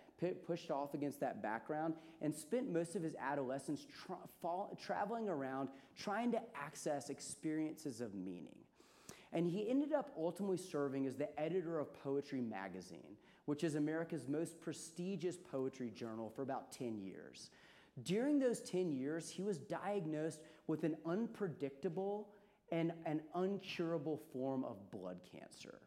pushed 0.45 0.69
off 0.69 0.93
against 0.93 1.19
that 1.19 1.41
background 1.41 1.95
and 2.21 2.35
spent 2.35 2.71
most 2.71 2.95
of 2.95 3.01
his 3.01 3.15
adolescence 3.15 3.87
tra- 4.05 4.17
fall, 4.39 4.77
traveling 4.79 5.27
around 5.27 5.67
trying 5.97 6.31
to 6.31 6.39
access 6.55 7.09
experiences 7.09 8.01
of 8.01 8.13
meaning. 8.13 8.55
And 9.33 9.49
he 9.49 9.67
ended 9.67 9.93
up 9.93 10.11
ultimately 10.15 10.57
serving 10.57 11.07
as 11.07 11.15
the 11.15 11.39
editor 11.39 11.79
of 11.79 11.91
Poetry 12.03 12.41
Magazine, 12.41 13.17
which 13.45 13.63
is 13.63 13.75
America's 13.75 14.27
most 14.27 14.61
prestigious 14.61 15.37
poetry 15.37 15.89
journal 15.89 16.29
for 16.29 16.43
about 16.43 16.71
10 16.71 16.99
years. 16.99 17.49
During 18.03 18.39
those 18.39 18.61
10 18.61 18.91
years, 18.91 19.29
he 19.29 19.41
was 19.41 19.57
diagnosed 19.57 20.41
with 20.67 20.83
an 20.83 20.97
unpredictable 21.05 22.29
and 22.71 22.93
an 23.05 23.21
uncurable 23.35 24.19
form 24.31 24.63
of 24.63 24.89
blood 24.91 25.19
cancer. 25.31 25.79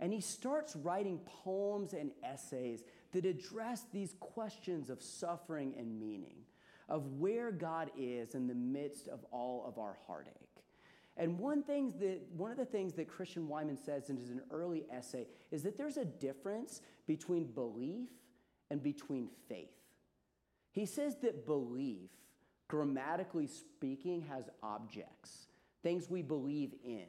And 0.00 0.12
he 0.12 0.20
starts 0.20 0.74
writing 0.74 1.20
poems 1.44 1.92
and 1.92 2.10
essays 2.24 2.82
that 3.12 3.24
address 3.24 3.84
these 3.92 4.14
questions 4.18 4.90
of 4.90 5.00
suffering 5.00 5.74
and 5.78 6.00
meaning, 6.00 6.38
of 6.88 7.06
where 7.20 7.52
God 7.52 7.90
is 7.96 8.34
in 8.34 8.48
the 8.48 8.54
midst 8.54 9.06
of 9.06 9.24
all 9.30 9.64
of 9.66 9.78
our 9.78 9.96
heartache. 10.06 10.34
And 11.16 11.38
one, 11.38 11.62
thing 11.62 11.94
that, 12.00 12.20
one 12.34 12.50
of 12.50 12.56
the 12.56 12.64
things 12.64 12.94
that 12.94 13.06
Christian 13.06 13.46
Wiman 13.46 13.78
says 13.78 14.08
in 14.10 14.16
his 14.16 14.30
early 14.50 14.86
essay 14.90 15.28
is 15.50 15.62
that 15.62 15.76
there's 15.76 15.98
a 15.98 16.04
difference 16.04 16.80
between 17.06 17.44
belief 17.44 18.08
and 18.70 18.82
between 18.82 19.28
faith. 19.48 19.68
He 20.72 20.86
says 20.86 21.16
that 21.22 21.44
belief, 21.44 22.10
grammatically 22.66 23.46
speaking, 23.46 24.22
has 24.22 24.48
objects, 24.62 25.48
things 25.82 26.08
we 26.08 26.22
believe 26.22 26.74
in, 26.84 27.06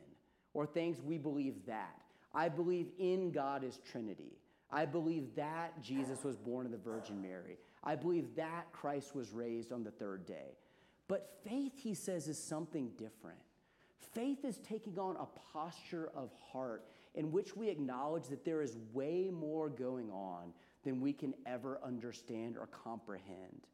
or 0.54 0.66
things 0.66 1.02
we 1.02 1.18
believe 1.18 1.66
that. 1.68 2.02
I 2.34 2.50
believe 2.50 2.88
in 2.98 3.32
God 3.32 3.64
as 3.64 3.80
Trinity. 3.92 4.38
I 4.72 4.86
believe 4.86 5.36
that 5.36 5.80
Jesus 5.82 6.24
was 6.24 6.36
born 6.36 6.66
of 6.66 6.72
the 6.72 6.78
Virgin 6.80 7.22
Mary. 7.22 7.58
I 7.84 7.96
believe 7.96 8.36
that 8.36 8.72
Christ 8.72 9.16
was 9.16 9.32
raised 9.32 9.72
on 9.72 9.84
the 9.84 9.92
third 9.92 10.26
day. 10.26 10.58
But 11.08 11.30
faith, 11.44 11.74
he 11.76 11.94
says, 11.94 12.28
is 12.28 12.40
something 12.42 12.90
different. 12.98 13.40
Faith 14.14 14.46
is 14.46 14.58
taking 14.58 14.98
on 14.98 15.16
a 15.18 15.28
posture 15.54 16.10
of 16.16 16.32
heart 16.52 16.86
in 17.14 17.32
which 17.32 17.56
we 17.56 17.70
acknowledge 17.70 18.28
that 18.28 18.46
there 18.46 18.62
is 18.62 18.78
way 18.94 19.30
more 19.32 19.70
going 19.70 20.10
on 20.10 20.54
than 20.84 21.02
we 21.02 21.14
can 21.14 21.34
ever 21.46 21.80
understand 21.84 22.58
or 22.58 22.68
comprehend. 22.68 23.68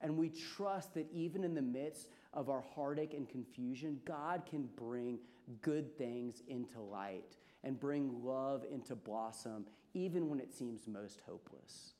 And 0.00 0.16
we 0.16 0.30
trust 0.30 0.94
that 0.94 1.10
even 1.12 1.44
in 1.44 1.54
the 1.54 1.62
midst 1.62 2.08
of 2.36 2.50
our 2.50 2.62
heartache 2.74 3.14
and 3.14 3.28
confusion, 3.28 3.98
God 4.04 4.42
can 4.48 4.68
bring 4.76 5.18
good 5.62 5.96
things 5.96 6.42
into 6.46 6.80
light 6.80 7.36
and 7.64 7.80
bring 7.80 8.22
love 8.22 8.64
into 8.70 8.94
blossom, 8.94 9.66
even 9.94 10.28
when 10.28 10.38
it 10.38 10.52
seems 10.52 10.86
most 10.86 11.20
hopeless. 11.26 11.94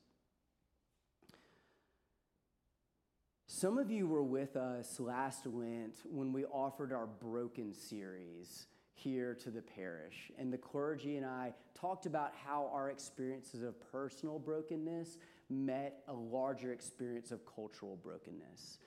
Some 3.47 3.79
of 3.79 3.89
you 3.89 4.07
were 4.07 4.23
with 4.23 4.55
us 4.55 4.99
last 4.99 5.47
Lent 5.47 5.95
when 6.05 6.31
we 6.31 6.45
offered 6.45 6.93
our 6.93 7.07
Broken 7.07 7.73
series 7.73 8.67
here 8.93 9.33
to 9.35 9.49
the 9.49 9.61
parish. 9.61 10.31
And 10.37 10.53
the 10.53 10.57
clergy 10.57 11.17
and 11.17 11.25
I 11.25 11.53
talked 11.73 12.05
about 12.05 12.33
how 12.45 12.69
our 12.71 12.91
experiences 12.91 13.63
of 13.63 13.75
personal 13.91 14.37
brokenness 14.37 15.17
met 15.49 16.03
a 16.07 16.13
larger 16.13 16.71
experience 16.71 17.31
of 17.31 17.39
cultural 17.45 17.95
brokenness. 17.95 18.79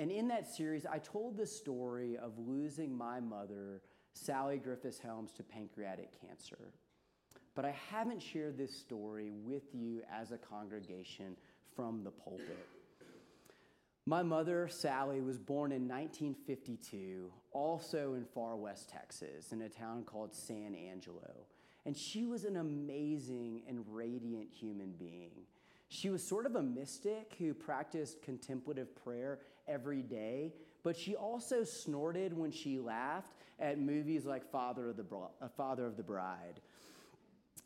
And 0.00 0.10
in 0.10 0.28
that 0.28 0.48
series, 0.48 0.86
I 0.86 0.96
told 0.96 1.36
the 1.36 1.46
story 1.46 2.16
of 2.16 2.32
losing 2.38 2.96
my 2.96 3.20
mother, 3.20 3.82
Sally 4.14 4.56
Griffiths 4.56 4.98
Helms, 4.98 5.30
to 5.32 5.42
pancreatic 5.42 6.08
cancer. 6.18 6.72
But 7.54 7.66
I 7.66 7.74
haven't 7.90 8.22
shared 8.22 8.56
this 8.56 8.74
story 8.74 9.30
with 9.30 9.74
you 9.74 10.00
as 10.10 10.32
a 10.32 10.38
congregation 10.38 11.36
from 11.76 12.02
the 12.02 12.10
pulpit. 12.10 12.66
My 14.06 14.22
mother, 14.22 14.68
Sally, 14.70 15.20
was 15.20 15.38
born 15.38 15.70
in 15.70 15.86
1952, 15.86 17.30
also 17.52 18.14
in 18.14 18.24
far 18.24 18.56
west 18.56 18.88
Texas, 18.88 19.52
in 19.52 19.60
a 19.60 19.68
town 19.68 20.04
called 20.04 20.34
San 20.34 20.74
Angelo. 20.74 21.44
And 21.84 21.94
she 21.94 22.24
was 22.24 22.44
an 22.44 22.56
amazing 22.56 23.64
and 23.68 23.84
radiant 23.86 24.48
human 24.50 24.92
being. 24.98 25.44
She 25.90 26.08
was 26.08 26.22
sort 26.22 26.46
of 26.46 26.54
a 26.54 26.62
mystic 26.62 27.34
who 27.38 27.52
practiced 27.52 28.22
contemplative 28.22 28.94
prayer 28.94 29.40
every 29.70 30.02
day, 30.02 30.52
but 30.82 30.96
she 30.96 31.14
also 31.14 31.62
snorted 31.64 32.36
when 32.36 32.50
she 32.50 32.78
laughed 32.78 33.34
at 33.58 33.78
movies 33.78 34.24
like 34.24 34.50
Father 34.50 34.88
of 34.88 34.96
the, 34.96 35.04
uh, 35.14 35.48
Father 35.56 35.86
of 35.86 35.96
the 35.96 36.02
Bride. 36.02 36.60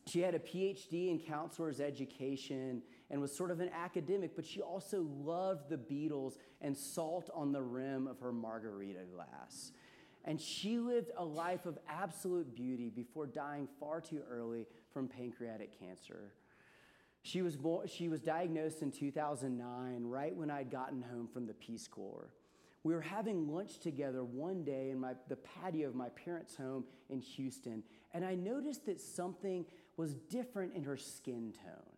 She 0.07 0.21
had 0.21 0.35
a 0.35 0.39
PhD 0.39 1.09
in 1.09 1.19
counselor's 1.19 1.79
education 1.79 2.83
and 3.09 3.19
was 3.19 3.35
sort 3.35 3.49
of 3.49 3.59
an 3.59 3.69
academic, 3.73 4.35
but 4.35 4.45
she 4.45 4.61
also 4.61 5.07
loved 5.23 5.69
the 5.69 5.77
Beatles 5.77 6.37
and 6.61 6.77
salt 6.77 7.29
on 7.33 7.51
the 7.51 7.61
rim 7.61 8.07
of 8.07 8.19
her 8.19 8.31
margarita 8.31 9.05
glass. 9.13 9.71
And 10.25 10.39
she 10.41 10.79
lived 10.79 11.11
a 11.17 11.23
life 11.23 11.65
of 11.65 11.77
absolute 11.87 12.55
beauty 12.55 12.89
before 12.89 13.27
dying 13.27 13.67
far 13.79 14.01
too 14.01 14.21
early 14.29 14.67
from 14.91 15.07
pancreatic 15.07 15.79
cancer. 15.79 16.33
She 17.25 17.41
was, 17.41 17.57
born, 17.57 17.87
she 17.87 18.07
was 18.07 18.21
diagnosed 18.21 18.83
in 18.83 18.91
2009, 18.91 20.03
right 20.03 20.35
when 20.35 20.51
I'd 20.51 20.69
gotten 20.69 21.01
home 21.01 21.27
from 21.27 21.47
the 21.47 21.55
Peace 21.55 21.87
Corps. 21.87 22.29
We 22.83 22.93
were 22.93 23.01
having 23.01 23.51
lunch 23.51 23.79
together 23.79 24.23
one 24.23 24.63
day 24.63 24.91
in 24.91 24.99
my, 24.99 25.13
the 25.27 25.37
patio 25.37 25.87
of 25.87 25.95
my 25.95 26.09
parents' 26.09 26.55
home 26.55 26.83
in 27.09 27.21
Houston, 27.21 27.81
and 28.13 28.23
I 28.23 28.35
noticed 28.35 28.85
that 28.85 29.01
something 29.01 29.65
was 29.97 30.13
different 30.13 30.75
in 30.75 30.83
her 30.83 30.97
skin 30.97 31.51
tone. 31.51 31.95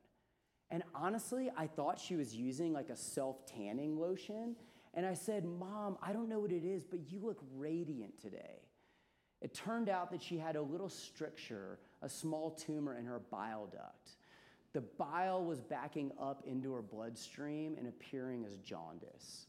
And 0.71 0.81
honestly, 0.95 1.51
I 1.57 1.67
thought 1.67 1.99
she 1.99 2.15
was 2.15 2.33
using 2.33 2.71
like 2.71 2.89
a 2.89 2.95
self 2.95 3.45
tanning 3.45 3.99
lotion. 3.99 4.55
And 4.93 5.05
I 5.05 5.13
said, 5.13 5.43
Mom, 5.43 5.97
I 6.01 6.13
don't 6.13 6.29
know 6.29 6.39
what 6.39 6.53
it 6.53 6.63
is, 6.63 6.85
but 6.85 7.11
you 7.11 7.19
look 7.19 7.43
radiant 7.57 8.17
today. 8.21 8.61
It 9.41 9.53
turned 9.53 9.89
out 9.89 10.09
that 10.11 10.23
she 10.23 10.37
had 10.37 10.55
a 10.55 10.61
little 10.61 10.89
stricture, 10.89 11.79
a 12.01 12.07
small 12.07 12.49
tumor 12.51 12.97
in 12.97 13.05
her 13.05 13.19
bile 13.19 13.67
duct. 13.67 14.15
The 14.73 14.81
bile 14.81 15.43
was 15.43 15.61
backing 15.61 16.11
up 16.19 16.43
into 16.45 16.73
her 16.73 16.81
bloodstream 16.81 17.75
and 17.77 17.87
appearing 17.87 18.45
as 18.45 18.57
jaundice. 18.57 19.47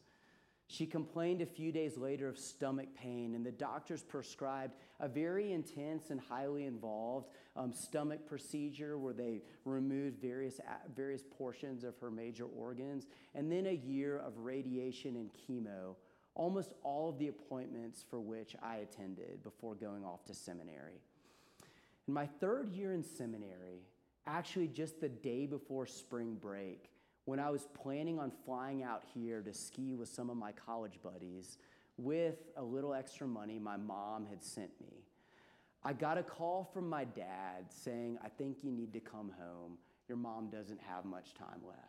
She 0.71 0.85
complained 0.85 1.41
a 1.41 1.47
few 1.47 1.73
days 1.73 1.97
later 1.97 2.29
of 2.29 2.39
stomach 2.39 2.89
pain, 2.95 3.35
and 3.35 3.45
the 3.45 3.51
doctors 3.51 4.03
prescribed 4.03 4.75
a 5.01 5.09
very 5.09 5.53
intense 5.53 6.11
and 6.11 6.21
highly 6.21 6.67
involved 6.67 7.31
um, 7.57 7.73
stomach 7.73 8.27
procedure 8.27 8.99
where 8.99 9.15
they 9.15 9.41
removed 9.65 10.21
various, 10.21 10.61
various 10.95 11.23
portions 11.39 11.85
of 11.85 11.99
her 11.99 12.11
major 12.11 12.45
organs, 12.45 13.07
and 13.35 13.51
then 13.51 13.67
a 13.67 13.73
year 13.73 14.19
of 14.19 14.37
radiation 14.37 15.17
and 15.17 15.31
chemo, 15.33 15.95
almost 16.35 16.75
all 16.83 17.09
of 17.09 17.19
the 17.19 17.29
appointments 17.29 18.05
for 18.09 18.21
which 18.21 18.55
I 18.63 18.77
attended 18.77 19.43
before 19.43 19.75
going 19.75 20.05
off 20.05 20.27
to 20.27 20.35
seminary. 20.35 21.01
In 22.07 22.13
my 22.13 22.27
third 22.27 22.69
year 22.69 22.93
in 22.93 23.03
seminary, 23.03 23.87
actually 24.29 24.69
just 24.69 25.01
the 25.01 25.09
day 25.09 25.47
before 25.47 25.87
spring 25.87 26.37
break, 26.41 26.91
when 27.25 27.41
I 27.41 27.51
was 27.51 27.67
planning 27.75 28.19
on 28.19 28.33
flying 28.45 28.83
out 28.83 29.03
here 29.15 29.43
to 29.43 29.53
ski 29.53 29.95
with 29.95 30.09
some 30.09 30.31
of 30.31 30.37
my 30.37 30.53
college 30.53 30.99
buddies 31.03 31.59
with 31.97 32.37
a 32.57 32.63
little 32.63 32.95
extra 32.95 33.27
money 33.27 33.59
my 33.59 33.77
mom 33.77 34.27
had 34.27 34.43
sent 34.43 34.71
me. 34.81 35.05
I 35.83 35.93
got 35.93 36.19
a 36.19 36.23
call 36.23 36.71
from 36.73 36.89
my 36.89 37.05
dad 37.05 37.67
saying, 37.69 38.19
I 38.25 38.29
think 38.29 38.59
you 38.63 38.71
need 38.71 38.93
to 38.93 39.01
come 39.01 39.33
home. 39.39 39.79
Your 40.09 40.17
mom 40.17 40.49
doesn't 40.49 40.81
have 40.81 41.05
much 41.05 41.35
time 41.35 41.61
left. 41.67 41.81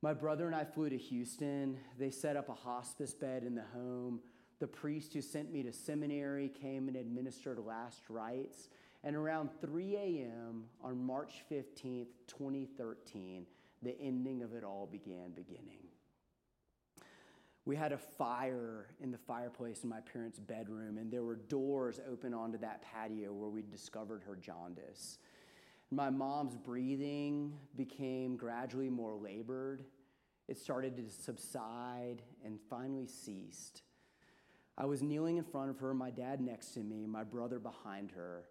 My 0.00 0.14
brother 0.14 0.46
and 0.46 0.54
I 0.54 0.64
flew 0.64 0.88
to 0.88 0.96
Houston. 0.96 1.76
They 1.98 2.10
set 2.10 2.36
up 2.36 2.48
a 2.48 2.54
hospice 2.54 3.14
bed 3.14 3.42
in 3.42 3.54
the 3.54 3.64
home. 3.74 4.20
The 4.60 4.66
priest 4.66 5.12
who 5.12 5.20
sent 5.20 5.52
me 5.52 5.62
to 5.64 5.72
seminary 5.72 6.48
came 6.48 6.88
and 6.88 6.96
administered 6.96 7.58
last 7.58 8.02
rites. 8.08 8.68
And 9.04 9.14
around 9.14 9.50
3 9.60 9.96
a.m. 9.96 10.64
on 10.82 10.98
March 10.98 11.44
15th, 11.50 12.08
2013, 12.26 13.46
the 13.82 13.98
ending 14.00 14.42
of 14.42 14.54
it 14.54 14.64
all 14.64 14.88
began 14.90 15.30
beginning. 15.30 15.86
We 17.64 17.76
had 17.76 17.92
a 17.92 17.98
fire 17.98 18.86
in 19.00 19.10
the 19.10 19.18
fireplace 19.18 19.84
in 19.84 19.90
my 19.90 20.00
parents' 20.00 20.38
bedroom, 20.38 20.96
and 20.96 21.12
there 21.12 21.22
were 21.22 21.36
doors 21.36 22.00
open 22.10 22.32
onto 22.32 22.58
that 22.58 22.82
patio 22.82 23.32
where 23.32 23.50
we 23.50 23.62
discovered 23.62 24.22
her 24.26 24.36
jaundice. 24.36 25.18
My 25.90 26.10
mom's 26.10 26.56
breathing 26.56 27.52
became 27.76 28.36
gradually 28.36 28.88
more 28.88 29.14
labored. 29.14 29.84
It 30.48 30.58
started 30.58 30.96
to 30.96 31.10
subside 31.10 32.22
and 32.44 32.58
finally 32.70 33.06
ceased. 33.06 33.82
I 34.76 34.86
was 34.86 35.02
kneeling 35.02 35.36
in 35.36 35.44
front 35.44 35.70
of 35.70 35.78
her, 35.80 35.92
my 35.92 36.10
dad 36.10 36.40
next 36.40 36.68
to 36.74 36.80
me, 36.80 37.06
my 37.06 37.22
brother 37.22 37.58
behind 37.58 38.12
her. 38.12 38.44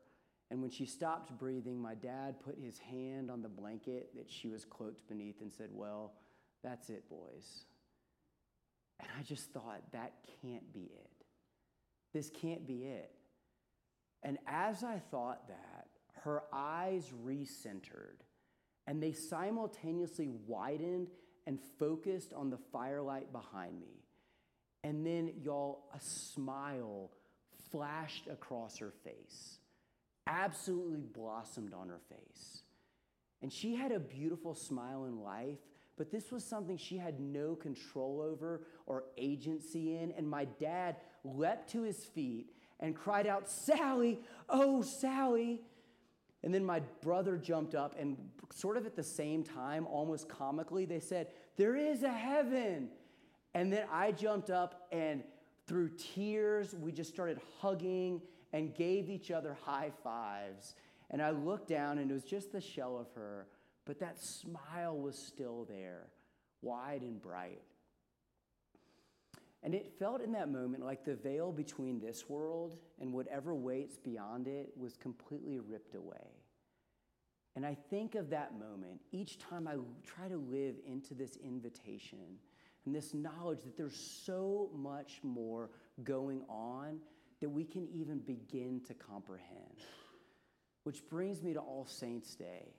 And 0.50 0.62
when 0.62 0.70
she 0.70 0.86
stopped 0.86 1.38
breathing, 1.38 1.80
my 1.80 1.96
dad 1.96 2.36
put 2.44 2.58
his 2.58 2.78
hand 2.78 3.30
on 3.30 3.42
the 3.42 3.50
blanket 3.50 4.12
that 4.16 4.30
she 4.30 4.48
was 4.48 4.64
cloaked 4.64 5.08
beneath 5.10 5.42
and 5.42 5.52
said, 5.52 5.70
Well, 5.72 6.14
that's 6.64 6.90
it, 6.90 7.10
boys. 7.10 7.66
And 9.00 9.10
I 9.20 9.24
just 9.24 9.52
thought, 9.52 9.82
that 9.92 10.14
can't 10.42 10.74
be 10.74 10.90
it. 10.92 11.26
This 12.14 12.30
can't 12.30 12.66
be 12.66 12.86
it. 12.86 13.12
And 14.24 14.40
as 14.48 14.84
I 14.84 15.00
thought 15.12 15.48
that, 15.50 15.88
her 16.24 16.44
eyes 16.52 17.12
recentered 17.24 18.24
and 18.88 19.04
they 19.04 19.12
simultaneously 19.12 20.30
widened 20.48 21.10
and 21.46 21.60
focused 21.78 22.34
on 22.34 22.50
the 22.50 22.58
firelight 22.72 23.32
behind 23.32 23.80
me. 23.80 24.04
And 24.84 25.06
then, 25.06 25.32
y'all, 25.42 25.90
a 25.94 26.00
smile 26.00 27.12
flashed 27.72 28.28
across 28.28 28.78
her 28.78 28.92
face 29.04 29.60
absolutely 30.28 31.02
blossomed 31.02 31.74
on 31.74 31.90
her 31.90 32.00
face. 32.10 32.64
And 33.42 33.52
she 33.52 33.76
had 33.76 33.92
a 33.92 34.00
beautiful 34.00 34.54
smile 34.54 35.06
in 35.06 35.22
life, 35.22 35.60
but 35.98 36.12
this 36.12 36.32
was 36.32 36.44
something 36.44 36.78
she 36.78 36.98
had 36.98 37.20
no 37.20 37.56
control 37.56 38.22
over 38.22 38.62
or 38.86 39.06
agency 39.18 39.96
in. 39.96 40.12
And 40.12 40.30
my 40.30 40.46
dad 40.46 40.98
leapt 41.24 41.72
to 41.72 41.84
his 41.84 42.04
feet 42.06 42.52
and 42.80 42.96
cried 42.96 43.28
out, 43.28 43.50
Sally, 43.50 44.20
oh, 44.50 44.82
Sally. 44.82 45.62
And 46.44 46.54
then 46.54 46.64
my 46.64 46.82
brother 47.02 47.38
jumped 47.38 47.74
up, 47.74 47.96
and 48.00 48.16
sort 48.54 48.78
of 48.78 48.86
at 48.86 48.96
the 48.96 49.04
same 49.04 49.44
time, 49.44 49.88
almost 49.88 50.30
comically, 50.30 50.86
they 50.86 51.00
said, 51.00 51.28
There 51.58 51.76
is 51.76 52.04
a 52.04 52.12
heaven. 52.12 52.90
And 53.56 53.74
then 53.74 53.86
I 53.92 54.12
jumped 54.12 54.52
up, 54.52 54.88
and 54.92 55.24
through 55.66 55.90
tears, 55.98 56.76
we 56.76 56.92
just 56.92 57.12
started 57.12 57.40
hugging 57.60 58.22
and 58.54 58.76
gave 58.76 59.10
each 59.10 59.32
other 59.32 59.58
high 59.64 59.92
fives. 60.04 60.76
And 61.10 61.22
I 61.22 61.32
looked 61.32 61.68
down 61.68 61.98
and 61.98 62.10
it 62.10 62.14
was 62.14 62.24
just 62.24 62.52
the 62.52 62.62
shell 62.62 62.98
of 62.98 63.08
her, 63.16 63.48
but 63.86 64.00
that 64.00 64.18
smile 64.20 64.98
was 64.98 65.18
still 65.18 65.66
there, 65.70 66.08
wide 66.62 67.02
and 67.02 67.22
bright. 67.22 67.62
And 69.64 69.74
it 69.74 69.92
felt 70.00 70.22
in 70.22 70.32
that 70.34 70.50
moment 70.50 70.84
like 70.84 71.04
the 71.04 71.16
veil 71.16 71.52
between 71.52 72.00
this 72.00 72.30
world 72.30 72.78
and 73.02 73.12
whatever 73.12 73.56
waits 73.56 73.98
beyond 73.98 74.48
it 74.48 74.70
was 74.78 74.96
completely 74.96 75.60
ripped 75.60 75.96
away. 75.96 76.28
And 77.56 77.66
I 77.66 77.76
think 77.90 78.14
of 78.14 78.30
that 78.30 78.54
moment 78.54 79.02
each 79.12 79.40
time 79.40 79.68
I 79.68 79.78
try 80.06 80.28
to 80.28 80.38
live 80.38 80.76
into 80.86 81.16
this 81.16 81.38
invitation 81.38 82.38
and 82.86 82.94
this 82.94 83.14
knowledge 83.14 83.64
that 83.64 83.76
there's 83.76 83.98
so 84.26 84.70
much 84.76 85.20
more 85.24 85.72
going 86.04 86.44
on 86.48 87.00
that 87.42 87.50
we 87.50 87.64
can 87.64 87.88
even 87.88 88.20
begin 88.20 88.82
to 88.88 88.94
comprehend. 88.94 89.84
Which 90.84 91.08
brings 91.10 91.44
me 91.44 91.54
to 91.54 91.60
All 91.60 91.86
Saints' 91.86 92.36
Day. 92.36 92.74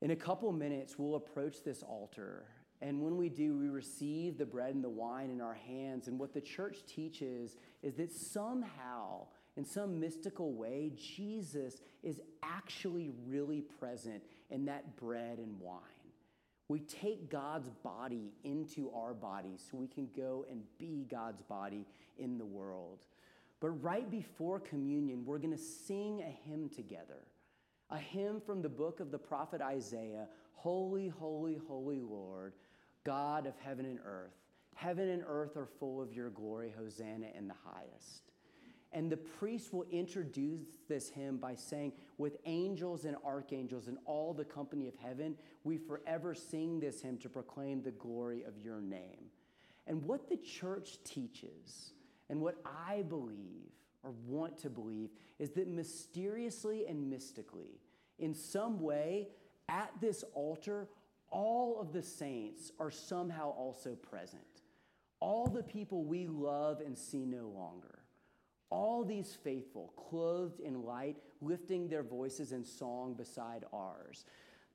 In 0.00 0.12
a 0.12 0.16
couple 0.16 0.50
minutes, 0.52 0.98
we'll 0.98 1.16
approach 1.16 1.62
this 1.64 1.82
altar. 1.82 2.46
And 2.80 3.02
when 3.02 3.16
we 3.16 3.28
do, 3.28 3.58
we 3.58 3.68
receive 3.68 4.38
the 4.38 4.46
bread 4.46 4.74
and 4.74 4.82
the 4.82 4.88
wine 4.88 5.28
in 5.30 5.40
our 5.40 5.54
hands. 5.54 6.08
And 6.08 6.18
what 6.18 6.32
the 6.32 6.40
church 6.40 6.78
teaches 6.86 7.56
is 7.82 7.94
that 7.96 8.10
somehow, 8.12 9.26
in 9.56 9.64
some 9.66 10.00
mystical 10.00 10.54
way, 10.54 10.92
Jesus 10.96 11.82
is 12.02 12.20
actually 12.42 13.10
really 13.26 13.60
present 13.60 14.22
in 14.48 14.64
that 14.66 14.96
bread 14.96 15.38
and 15.38 15.60
wine. 15.60 15.80
We 16.68 16.80
take 16.80 17.30
God's 17.30 17.68
body 17.82 18.32
into 18.44 18.90
our 18.94 19.12
body 19.12 19.56
so 19.58 19.76
we 19.76 19.88
can 19.88 20.08
go 20.16 20.46
and 20.48 20.62
be 20.78 21.04
God's 21.10 21.42
body 21.42 21.84
in 22.16 22.38
the 22.38 22.46
world. 22.46 23.04
But 23.60 23.70
right 23.82 24.10
before 24.10 24.58
communion, 24.58 25.24
we're 25.24 25.38
going 25.38 25.56
to 25.56 25.62
sing 25.62 26.22
a 26.22 26.48
hymn 26.48 26.70
together. 26.70 27.26
A 27.90 27.98
hymn 27.98 28.40
from 28.40 28.62
the 28.62 28.68
book 28.68 29.00
of 29.00 29.10
the 29.10 29.18
prophet 29.18 29.60
Isaiah 29.60 30.28
Holy, 30.52 31.08
holy, 31.08 31.58
holy 31.66 32.00
Lord, 32.00 32.52
God 33.04 33.46
of 33.46 33.54
heaven 33.64 33.86
and 33.86 33.98
earth. 34.04 34.34
Heaven 34.74 35.08
and 35.08 35.22
earth 35.26 35.56
are 35.56 35.68
full 35.78 36.02
of 36.02 36.12
your 36.12 36.28
glory. 36.28 36.72
Hosanna 36.76 37.28
in 37.34 37.48
the 37.48 37.54
highest. 37.64 38.30
And 38.92 39.10
the 39.10 39.16
priest 39.16 39.72
will 39.72 39.86
introduce 39.90 40.66
this 40.88 41.08
hymn 41.08 41.36
by 41.36 41.54
saying, 41.54 41.92
With 42.18 42.38
angels 42.44 43.04
and 43.04 43.16
archangels 43.24 43.86
and 43.86 43.98
all 44.04 44.34
the 44.34 44.44
company 44.44 44.88
of 44.88 44.96
heaven, 44.96 45.36
we 45.64 45.78
forever 45.78 46.34
sing 46.34 46.80
this 46.80 47.00
hymn 47.00 47.16
to 47.18 47.28
proclaim 47.28 47.82
the 47.82 47.92
glory 47.92 48.42
of 48.42 48.58
your 48.58 48.80
name. 48.80 49.30
And 49.86 50.02
what 50.04 50.28
the 50.28 50.36
church 50.36 50.98
teaches, 51.04 51.92
and 52.30 52.40
what 52.40 52.56
I 52.64 53.02
believe 53.02 53.72
or 54.02 54.12
want 54.26 54.56
to 54.58 54.70
believe, 54.70 55.10
is 55.38 55.50
that 55.50 55.68
mysteriously 55.68 56.86
and 56.86 57.10
mystically, 57.10 57.80
in 58.18 58.32
some 58.34 58.80
way, 58.80 59.28
at 59.68 59.90
this 60.00 60.24
altar, 60.32 60.88
all 61.30 61.78
of 61.78 61.92
the 61.92 62.02
saints 62.02 62.72
are 62.78 62.90
somehow 62.90 63.50
also 63.50 63.94
present. 63.94 64.42
All 65.20 65.46
the 65.46 65.62
people 65.62 66.04
we 66.04 66.26
love 66.26 66.80
and 66.80 66.96
see 66.96 67.26
no 67.26 67.48
longer. 67.48 67.98
All 68.70 69.04
these 69.04 69.36
faithful, 69.44 69.92
clothed 69.96 70.60
in 70.60 70.84
light, 70.84 71.18
lifting 71.42 71.88
their 71.88 72.02
voices 72.02 72.52
in 72.52 72.64
song 72.64 73.14
beside 73.14 73.64
ours. 73.72 74.24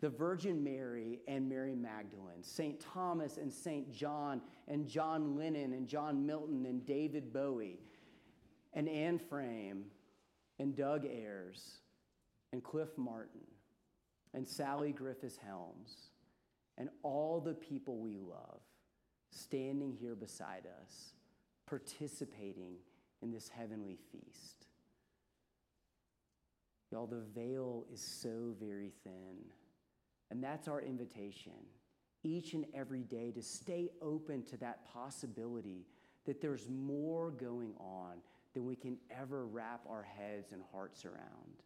The 0.01 0.09
Virgin 0.09 0.63
Mary 0.63 1.19
and 1.27 1.47
Mary 1.49 1.75
Magdalene, 1.75 2.43
St. 2.43 2.79
Thomas 2.79 3.37
and 3.37 3.51
St. 3.51 3.91
John, 3.91 4.41
and 4.67 4.87
John 4.87 5.35
Lennon 5.35 5.73
and 5.73 5.87
John 5.87 6.25
Milton 6.25 6.65
and 6.65 6.85
David 6.85 7.31
Bowie, 7.31 7.79
and 8.73 8.89
Anne 8.89 9.19
Frame 9.19 9.85
and 10.59 10.75
Doug 10.75 11.05
Ayers 11.05 11.79
and 12.51 12.63
Cliff 12.63 12.89
Martin 12.97 13.41
and 14.33 14.47
Sally 14.47 14.91
Griffiths 14.91 15.37
Helms 15.37 16.11
and 16.77 16.89
all 17.03 17.39
the 17.39 17.53
people 17.53 17.97
we 17.97 18.17
love 18.17 18.59
standing 19.31 19.93
here 19.93 20.15
beside 20.15 20.67
us, 20.81 21.13
participating 21.65 22.75
in 23.21 23.31
this 23.31 23.49
heavenly 23.49 23.97
feast. 24.11 24.67
Y'all, 26.91 27.07
the 27.07 27.23
veil 27.33 27.85
is 27.91 28.01
so 28.01 28.53
very 28.59 28.91
thin. 29.03 29.37
And 30.35 30.43
that's 30.43 30.67
our 30.67 30.81
invitation 30.81 31.53
each 32.21 32.55
and 32.55 32.65
every 32.73 33.03
day 33.03 33.31
to 33.31 33.41
stay 33.41 33.89
open 34.01 34.43
to 34.43 34.57
that 34.57 34.85
possibility 34.93 35.85
that 36.25 36.41
there's 36.41 36.67
more 36.67 37.31
going 37.31 37.71
on 37.79 38.17
than 38.53 38.65
we 38.65 38.75
can 38.75 38.97
ever 39.09 39.45
wrap 39.45 39.85
our 39.89 40.03
heads 40.03 40.51
and 40.51 40.61
hearts 40.73 41.05
around. 41.05 41.61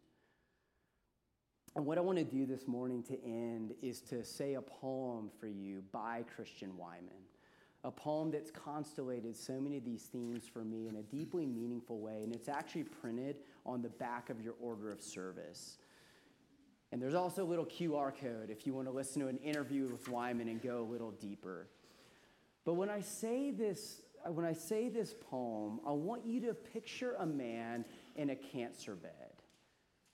And 1.75 1.83
what 1.83 1.97
I 1.97 2.01
want 2.01 2.19
to 2.19 2.23
do 2.23 2.45
this 2.45 2.67
morning 2.67 3.01
to 3.05 3.19
end 3.23 3.73
is 3.81 4.01
to 4.01 4.23
say 4.23 4.53
a 4.53 4.61
poem 4.61 5.31
for 5.39 5.47
you 5.47 5.81
by 5.91 6.23
Christian 6.35 6.73
Wiman. 6.77 7.23
A 7.83 7.89
poem 7.89 8.29
that's 8.29 8.51
constellated 8.51 9.35
so 9.35 9.59
many 9.59 9.77
of 9.77 9.83
these 9.83 10.03
themes 10.03 10.43
for 10.47 10.63
me 10.63 10.87
in 10.87 10.97
a 10.97 11.01
deeply 11.01 11.47
meaningful 11.47 12.01
way. 12.01 12.21
And 12.21 12.35
it's 12.35 12.49
actually 12.49 12.83
printed 12.83 13.37
on 13.65 13.81
the 13.81 13.89
back 13.89 14.29
of 14.29 14.39
your 14.39 14.53
order 14.61 14.91
of 14.91 15.01
service. 15.01 15.79
And 16.91 17.01
there's 17.01 17.15
also 17.15 17.43
a 17.43 17.45
little 17.45 17.65
QR 17.65 18.11
code 18.15 18.49
if 18.49 18.65
you 18.65 18.73
want 18.73 18.87
to 18.87 18.91
listen 18.91 19.21
to 19.21 19.27
an 19.27 19.37
interview 19.37 19.87
with 19.87 20.05
Wiman 20.05 20.49
and 20.49 20.61
go 20.61 20.81
a 20.81 20.89
little 20.91 21.11
deeper. 21.11 21.67
But 22.65 22.73
when 22.73 22.89
I 22.89 23.01
say 23.01 23.51
this, 23.51 24.01
when 24.25 24.45
I 24.45 24.53
say 24.53 24.89
this 24.89 25.13
poem, 25.29 25.79
I 25.85 25.91
want 25.91 26.25
you 26.25 26.41
to 26.47 26.53
picture 26.53 27.15
a 27.19 27.25
man 27.25 27.85
in 28.15 28.31
a 28.31 28.35
cancer 28.35 28.95
bed 28.95 29.39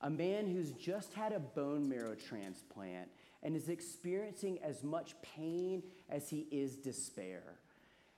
a 0.02 0.10
man 0.10 0.48
who's 0.48 0.72
just 0.74 1.14
had 1.14 1.34
a 1.34 1.40
bone 1.40 1.88
marrow 1.90 2.16
transplant 2.16 3.10
and 3.44 3.56
is 3.56 3.70
experiencing 3.70 4.60
as 4.64 4.84
much 4.84 5.16
pain 5.22 5.84
as 6.10 6.30
he 6.30 6.48
is 6.52 6.78
despair. 6.78 7.55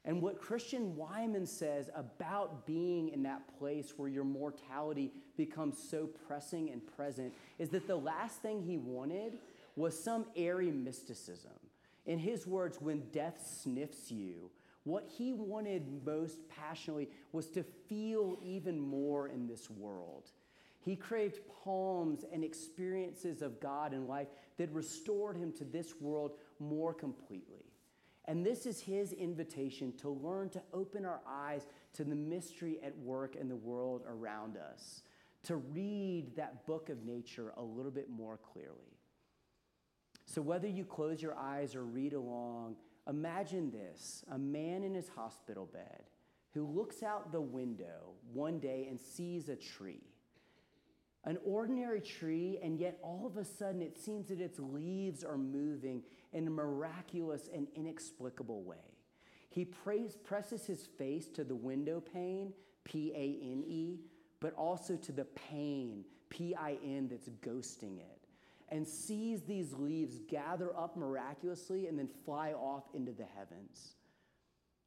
And 0.05 0.21
what 0.21 0.39
Christian 0.39 0.95
Wiman 0.95 1.47
says 1.47 1.89
about 1.93 2.65
being 2.65 3.09
in 3.09 3.23
that 3.23 3.41
place 3.59 3.93
where 3.97 4.07
your 4.07 4.23
mortality 4.23 5.11
becomes 5.35 5.77
so 5.77 6.07
pressing 6.27 6.69
and 6.69 6.81
present 6.95 7.33
is 7.59 7.69
that 7.69 7.87
the 7.87 7.95
last 7.95 8.41
thing 8.41 8.61
he 8.61 8.77
wanted 8.77 9.37
was 9.75 10.01
some 10.01 10.25
airy 10.35 10.71
mysticism. 10.71 11.51
In 12.05 12.19
his 12.19 12.47
words, 12.47 12.79
when 12.79 13.03
death 13.11 13.45
sniffs 13.45 14.09
you, 14.09 14.49
what 14.85 15.05
he 15.17 15.33
wanted 15.33 16.05
most 16.05 16.39
passionately 16.47 17.09
was 17.33 17.47
to 17.47 17.63
feel 17.89 18.37
even 18.41 18.79
more 18.79 19.27
in 19.27 19.45
this 19.45 19.69
world. 19.69 20.31
He 20.79 20.95
craved 20.95 21.39
poems 21.65 22.23
and 22.31 22.45
experiences 22.45 23.41
of 23.41 23.59
God 23.59 23.91
and 23.91 24.07
life 24.07 24.29
that 24.57 24.71
restored 24.71 25.35
him 25.35 25.51
to 25.57 25.65
this 25.65 25.99
world 25.99 26.37
more 26.59 26.93
completely. 26.93 27.66
And 28.27 28.45
this 28.45 28.65
is 28.65 28.81
his 28.81 29.13
invitation 29.13 29.93
to 29.97 30.09
learn 30.09 30.49
to 30.49 30.61
open 30.73 31.05
our 31.05 31.21
eyes 31.25 31.67
to 31.93 32.03
the 32.03 32.15
mystery 32.15 32.79
at 32.83 32.97
work 32.97 33.35
in 33.35 33.47
the 33.47 33.55
world 33.55 34.03
around 34.07 34.57
us, 34.57 35.03
to 35.43 35.55
read 35.55 36.35
that 36.35 36.65
book 36.65 36.89
of 36.89 37.05
nature 37.05 37.53
a 37.55 37.63
little 37.63 37.91
bit 37.91 38.09
more 38.09 38.37
clearly. 38.37 38.97
So, 40.25 40.41
whether 40.41 40.67
you 40.67 40.83
close 40.83 41.21
your 41.21 41.37
eyes 41.37 41.73
or 41.73 41.85
read 41.85 42.11
along, 42.11 42.75
imagine 43.07 43.71
this 43.71 44.25
a 44.29 44.37
man 44.37 44.83
in 44.83 44.93
his 44.93 45.07
hospital 45.07 45.65
bed 45.65 46.03
who 46.53 46.65
looks 46.65 47.03
out 47.03 47.31
the 47.31 47.39
window 47.39 48.11
one 48.33 48.59
day 48.59 48.87
and 48.89 48.99
sees 48.99 49.47
a 49.47 49.55
tree 49.55 50.03
an 51.23 51.37
ordinary 51.45 51.99
tree, 51.99 52.59
and 52.63 52.79
yet 52.79 52.97
all 53.03 53.25
of 53.25 53.37
a 53.37 53.43
sudden 53.43 53.81
it 53.81 53.97
seems 53.97 54.29
that 54.29 54.39
its 54.39 54.59
leaves 54.59 55.23
are 55.23 55.37
moving 55.37 56.03
in 56.31 56.47
a 56.47 56.51
miraculous 56.51 57.49
and 57.53 57.67
inexplicable 57.75 58.63
way. 58.63 58.77
He 59.49 59.65
prays, 59.65 60.15
presses 60.15 60.65
his 60.65 60.85
face 60.85 61.27
to 61.29 61.43
the 61.43 61.55
window 61.55 61.99
pane, 61.99 62.53
P 62.83 63.11
A 63.11 63.51
N 63.51 63.63
E, 63.67 63.99
but 64.39 64.53
also 64.53 64.95
to 64.95 65.11
the 65.11 65.25
pain, 65.25 66.05
P 66.29 66.55
I 66.55 66.77
N, 66.83 67.07
that's 67.09 67.29
ghosting 67.41 67.97
it, 67.97 68.27
and 68.69 68.87
sees 68.87 69.41
these 69.41 69.73
leaves 69.73 70.19
gather 70.29 70.75
up 70.77 70.95
miraculously 70.95 71.87
and 71.87 71.97
then 71.97 72.09
fly 72.23 72.53
off 72.53 72.83
into 72.93 73.11
the 73.11 73.25
heavens. 73.35 73.95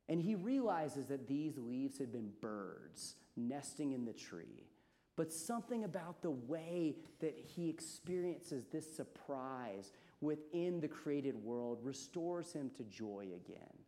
And 0.09 0.21
he 0.21 0.35
realizes 0.35 1.07
that 1.07 1.29
these 1.29 1.59
leaves 1.59 1.99
had 1.99 2.12
been 2.12 2.31
birds 2.40 3.16
nesting 3.37 3.93
in 3.93 4.05
the 4.05 4.12
tree 4.12 4.70
but 5.16 5.33
something 5.33 5.85
about 5.85 6.23
the 6.23 6.31
way 6.31 6.96
that 7.20 7.37
he 7.37 7.68
experiences 7.68 8.64
this 8.73 8.96
surprise 8.96 9.92
within 10.20 10.81
the 10.81 10.88
created 10.88 11.37
world 11.37 11.79
restores 11.83 12.53
him 12.53 12.70
to 12.77 12.85
joy 12.85 13.29
again. 13.35 13.79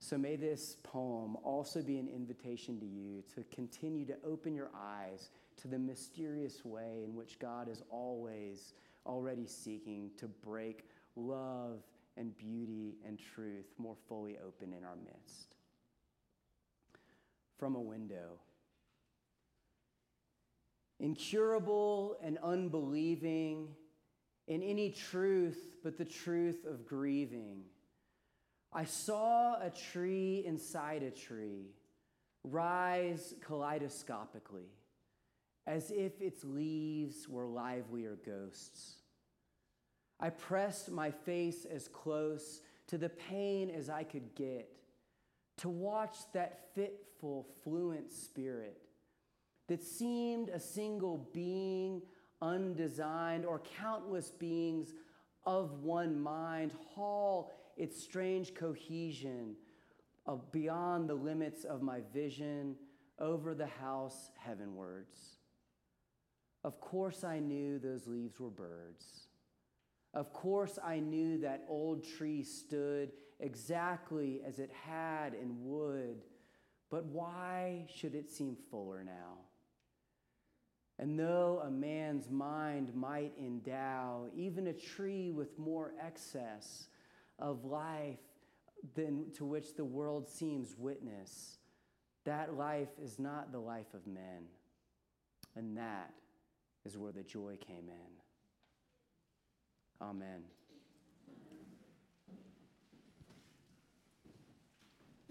So 0.00 0.16
may 0.16 0.36
this 0.36 0.76
poem 0.82 1.36
also 1.42 1.82
be 1.82 1.98
an 1.98 2.08
invitation 2.08 2.78
to 2.80 2.86
you 2.86 3.22
to 3.34 3.44
continue 3.54 4.06
to 4.06 4.16
open 4.24 4.54
your 4.54 4.70
eyes 4.74 5.30
to 5.58 5.68
the 5.68 5.78
mysterious 5.78 6.64
way 6.64 7.02
in 7.04 7.14
which 7.14 7.38
God 7.38 7.68
is 7.68 7.82
always 7.90 8.74
already 9.06 9.46
seeking 9.46 10.10
to 10.18 10.28
break 10.28 10.84
love 11.16 11.80
and 12.16 12.36
beauty 12.36 12.96
and 13.04 13.18
truth 13.18 13.66
more 13.78 13.96
fully 14.08 14.38
open 14.38 14.72
in 14.72 14.84
our 14.84 14.96
midst. 14.96 15.56
From 17.58 17.74
a 17.74 17.80
window, 17.80 18.38
incurable 21.00 22.16
and 22.22 22.38
unbelieving 22.42 23.68
in 24.46 24.62
any 24.62 24.90
truth 24.90 25.76
but 25.82 25.96
the 25.96 26.04
truth 26.04 26.64
of 26.64 26.86
grieving. 26.86 27.62
I 28.72 28.84
saw 28.84 29.54
a 29.60 29.70
tree 29.70 30.42
inside 30.44 31.02
a 31.02 31.10
tree 31.10 31.70
rise 32.44 33.34
kaleidoscopically 33.40 34.68
as 35.66 35.90
if 35.90 36.20
its 36.20 36.44
leaves 36.44 37.28
were 37.28 37.46
livelier 37.46 38.16
ghosts. 38.24 38.96
I 40.18 40.30
pressed 40.30 40.90
my 40.90 41.10
face 41.10 41.64
as 41.64 41.88
close 41.88 42.60
to 42.88 42.98
the 42.98 43.10
pain 43.10 43.70
as 43.70 43.90
I 43.90 44.02
could 44.02 44.34
get 44.34 44.70
to 45.58 45.68
watch 45.68 46.16
that 46.32 46.74
fitful, 46.74 47.46
fluent 47.62 48.10
spirit 48.12 48.87
that 49.68 49.82
seemed 49.82 50.48
a 50.48 50.58
single 50.58 51.28
being 51.32 52.02
undesigned 52.40 53.44
or 53.44 53.62
countless 53.78 54.30
beings 54.30 54.92
of 55.44 55.82
one 55.82 56.18
mind 56.18 56.72
haul 56.94 57.52
its 57.76 58.02
strange 58.02 58.54
cohesion 58.54 59.54
beyond 60.52 61.08
the 61.08 61.14
limits 61.14 61.64
of 61.64 61.80
my 61.80 62.00
vision 62.12 62.76
over 63.18 63.54
the 63.54 63.66
house 63.66 64.30
heavenwards. 64.36 65.38
Of 66.64 66.80
course, 66.80 67.24
I 67.24 67.38
knew 67.38 67.78
those 67.78 68.06
leaves 68.06 68.38
were 68.38 68.50
birds. 68.50 69.28
Of 70.12 70.32
course, 70.32 70.78
I 70.84 70.98
knew 71.00 71.38
that 71.38 71.64
old 71.68 72.04
tree 72.04 72.42
stood 72.42 73.12
exactly 73.40 74.40
as 74.46 74.58
it 74.58 74.70
had 74.72 75.34
and 75.34 75.64
would, 75.64 76.22
but 76.90 77.04
why 77.06 77.86
should 77.94 78.14
it 78.14 78.30
seem 78.30 78.56
fuller 78.70 79.04
now? 79.04 79.38
And 80.98 81.18
though 81.18 81.62
a 81.64 81.70
man's 81.70 82.28
mind 82.28 82.94
might 82.94 83.32
endow 83.38 84.26
even 84.34 84.66
a 84.66 84.72
tree 84.72 85.30
with 85.30 85.58
more 85.58 85.92
excess 86.04 86.88
of 87.38 87.64
life 87.64 88.18
than 88.94 89.30
to 89.36 89.44
which 89.44 89.76
the 89.76 89.84
world 89.84 90.28
seems 90.28 90.76
witness, 90.76 91.58
that 92.24 92.54
life 92.54 92.88
is 93.00 93.18
not 93.18 93.52
the 93.52 93.60
life 93.60 93.94
of 93.94 94.06
men. 94.06 94.46
And 95.54 95.76
that 95.76 96.12
is 96.84 96.98
where 96.98 97.12
the 97.12 97.22
joy 97.22 97.56
came 97.64 97.88
in. 97.88 98.12
Amen. 100.00 100.42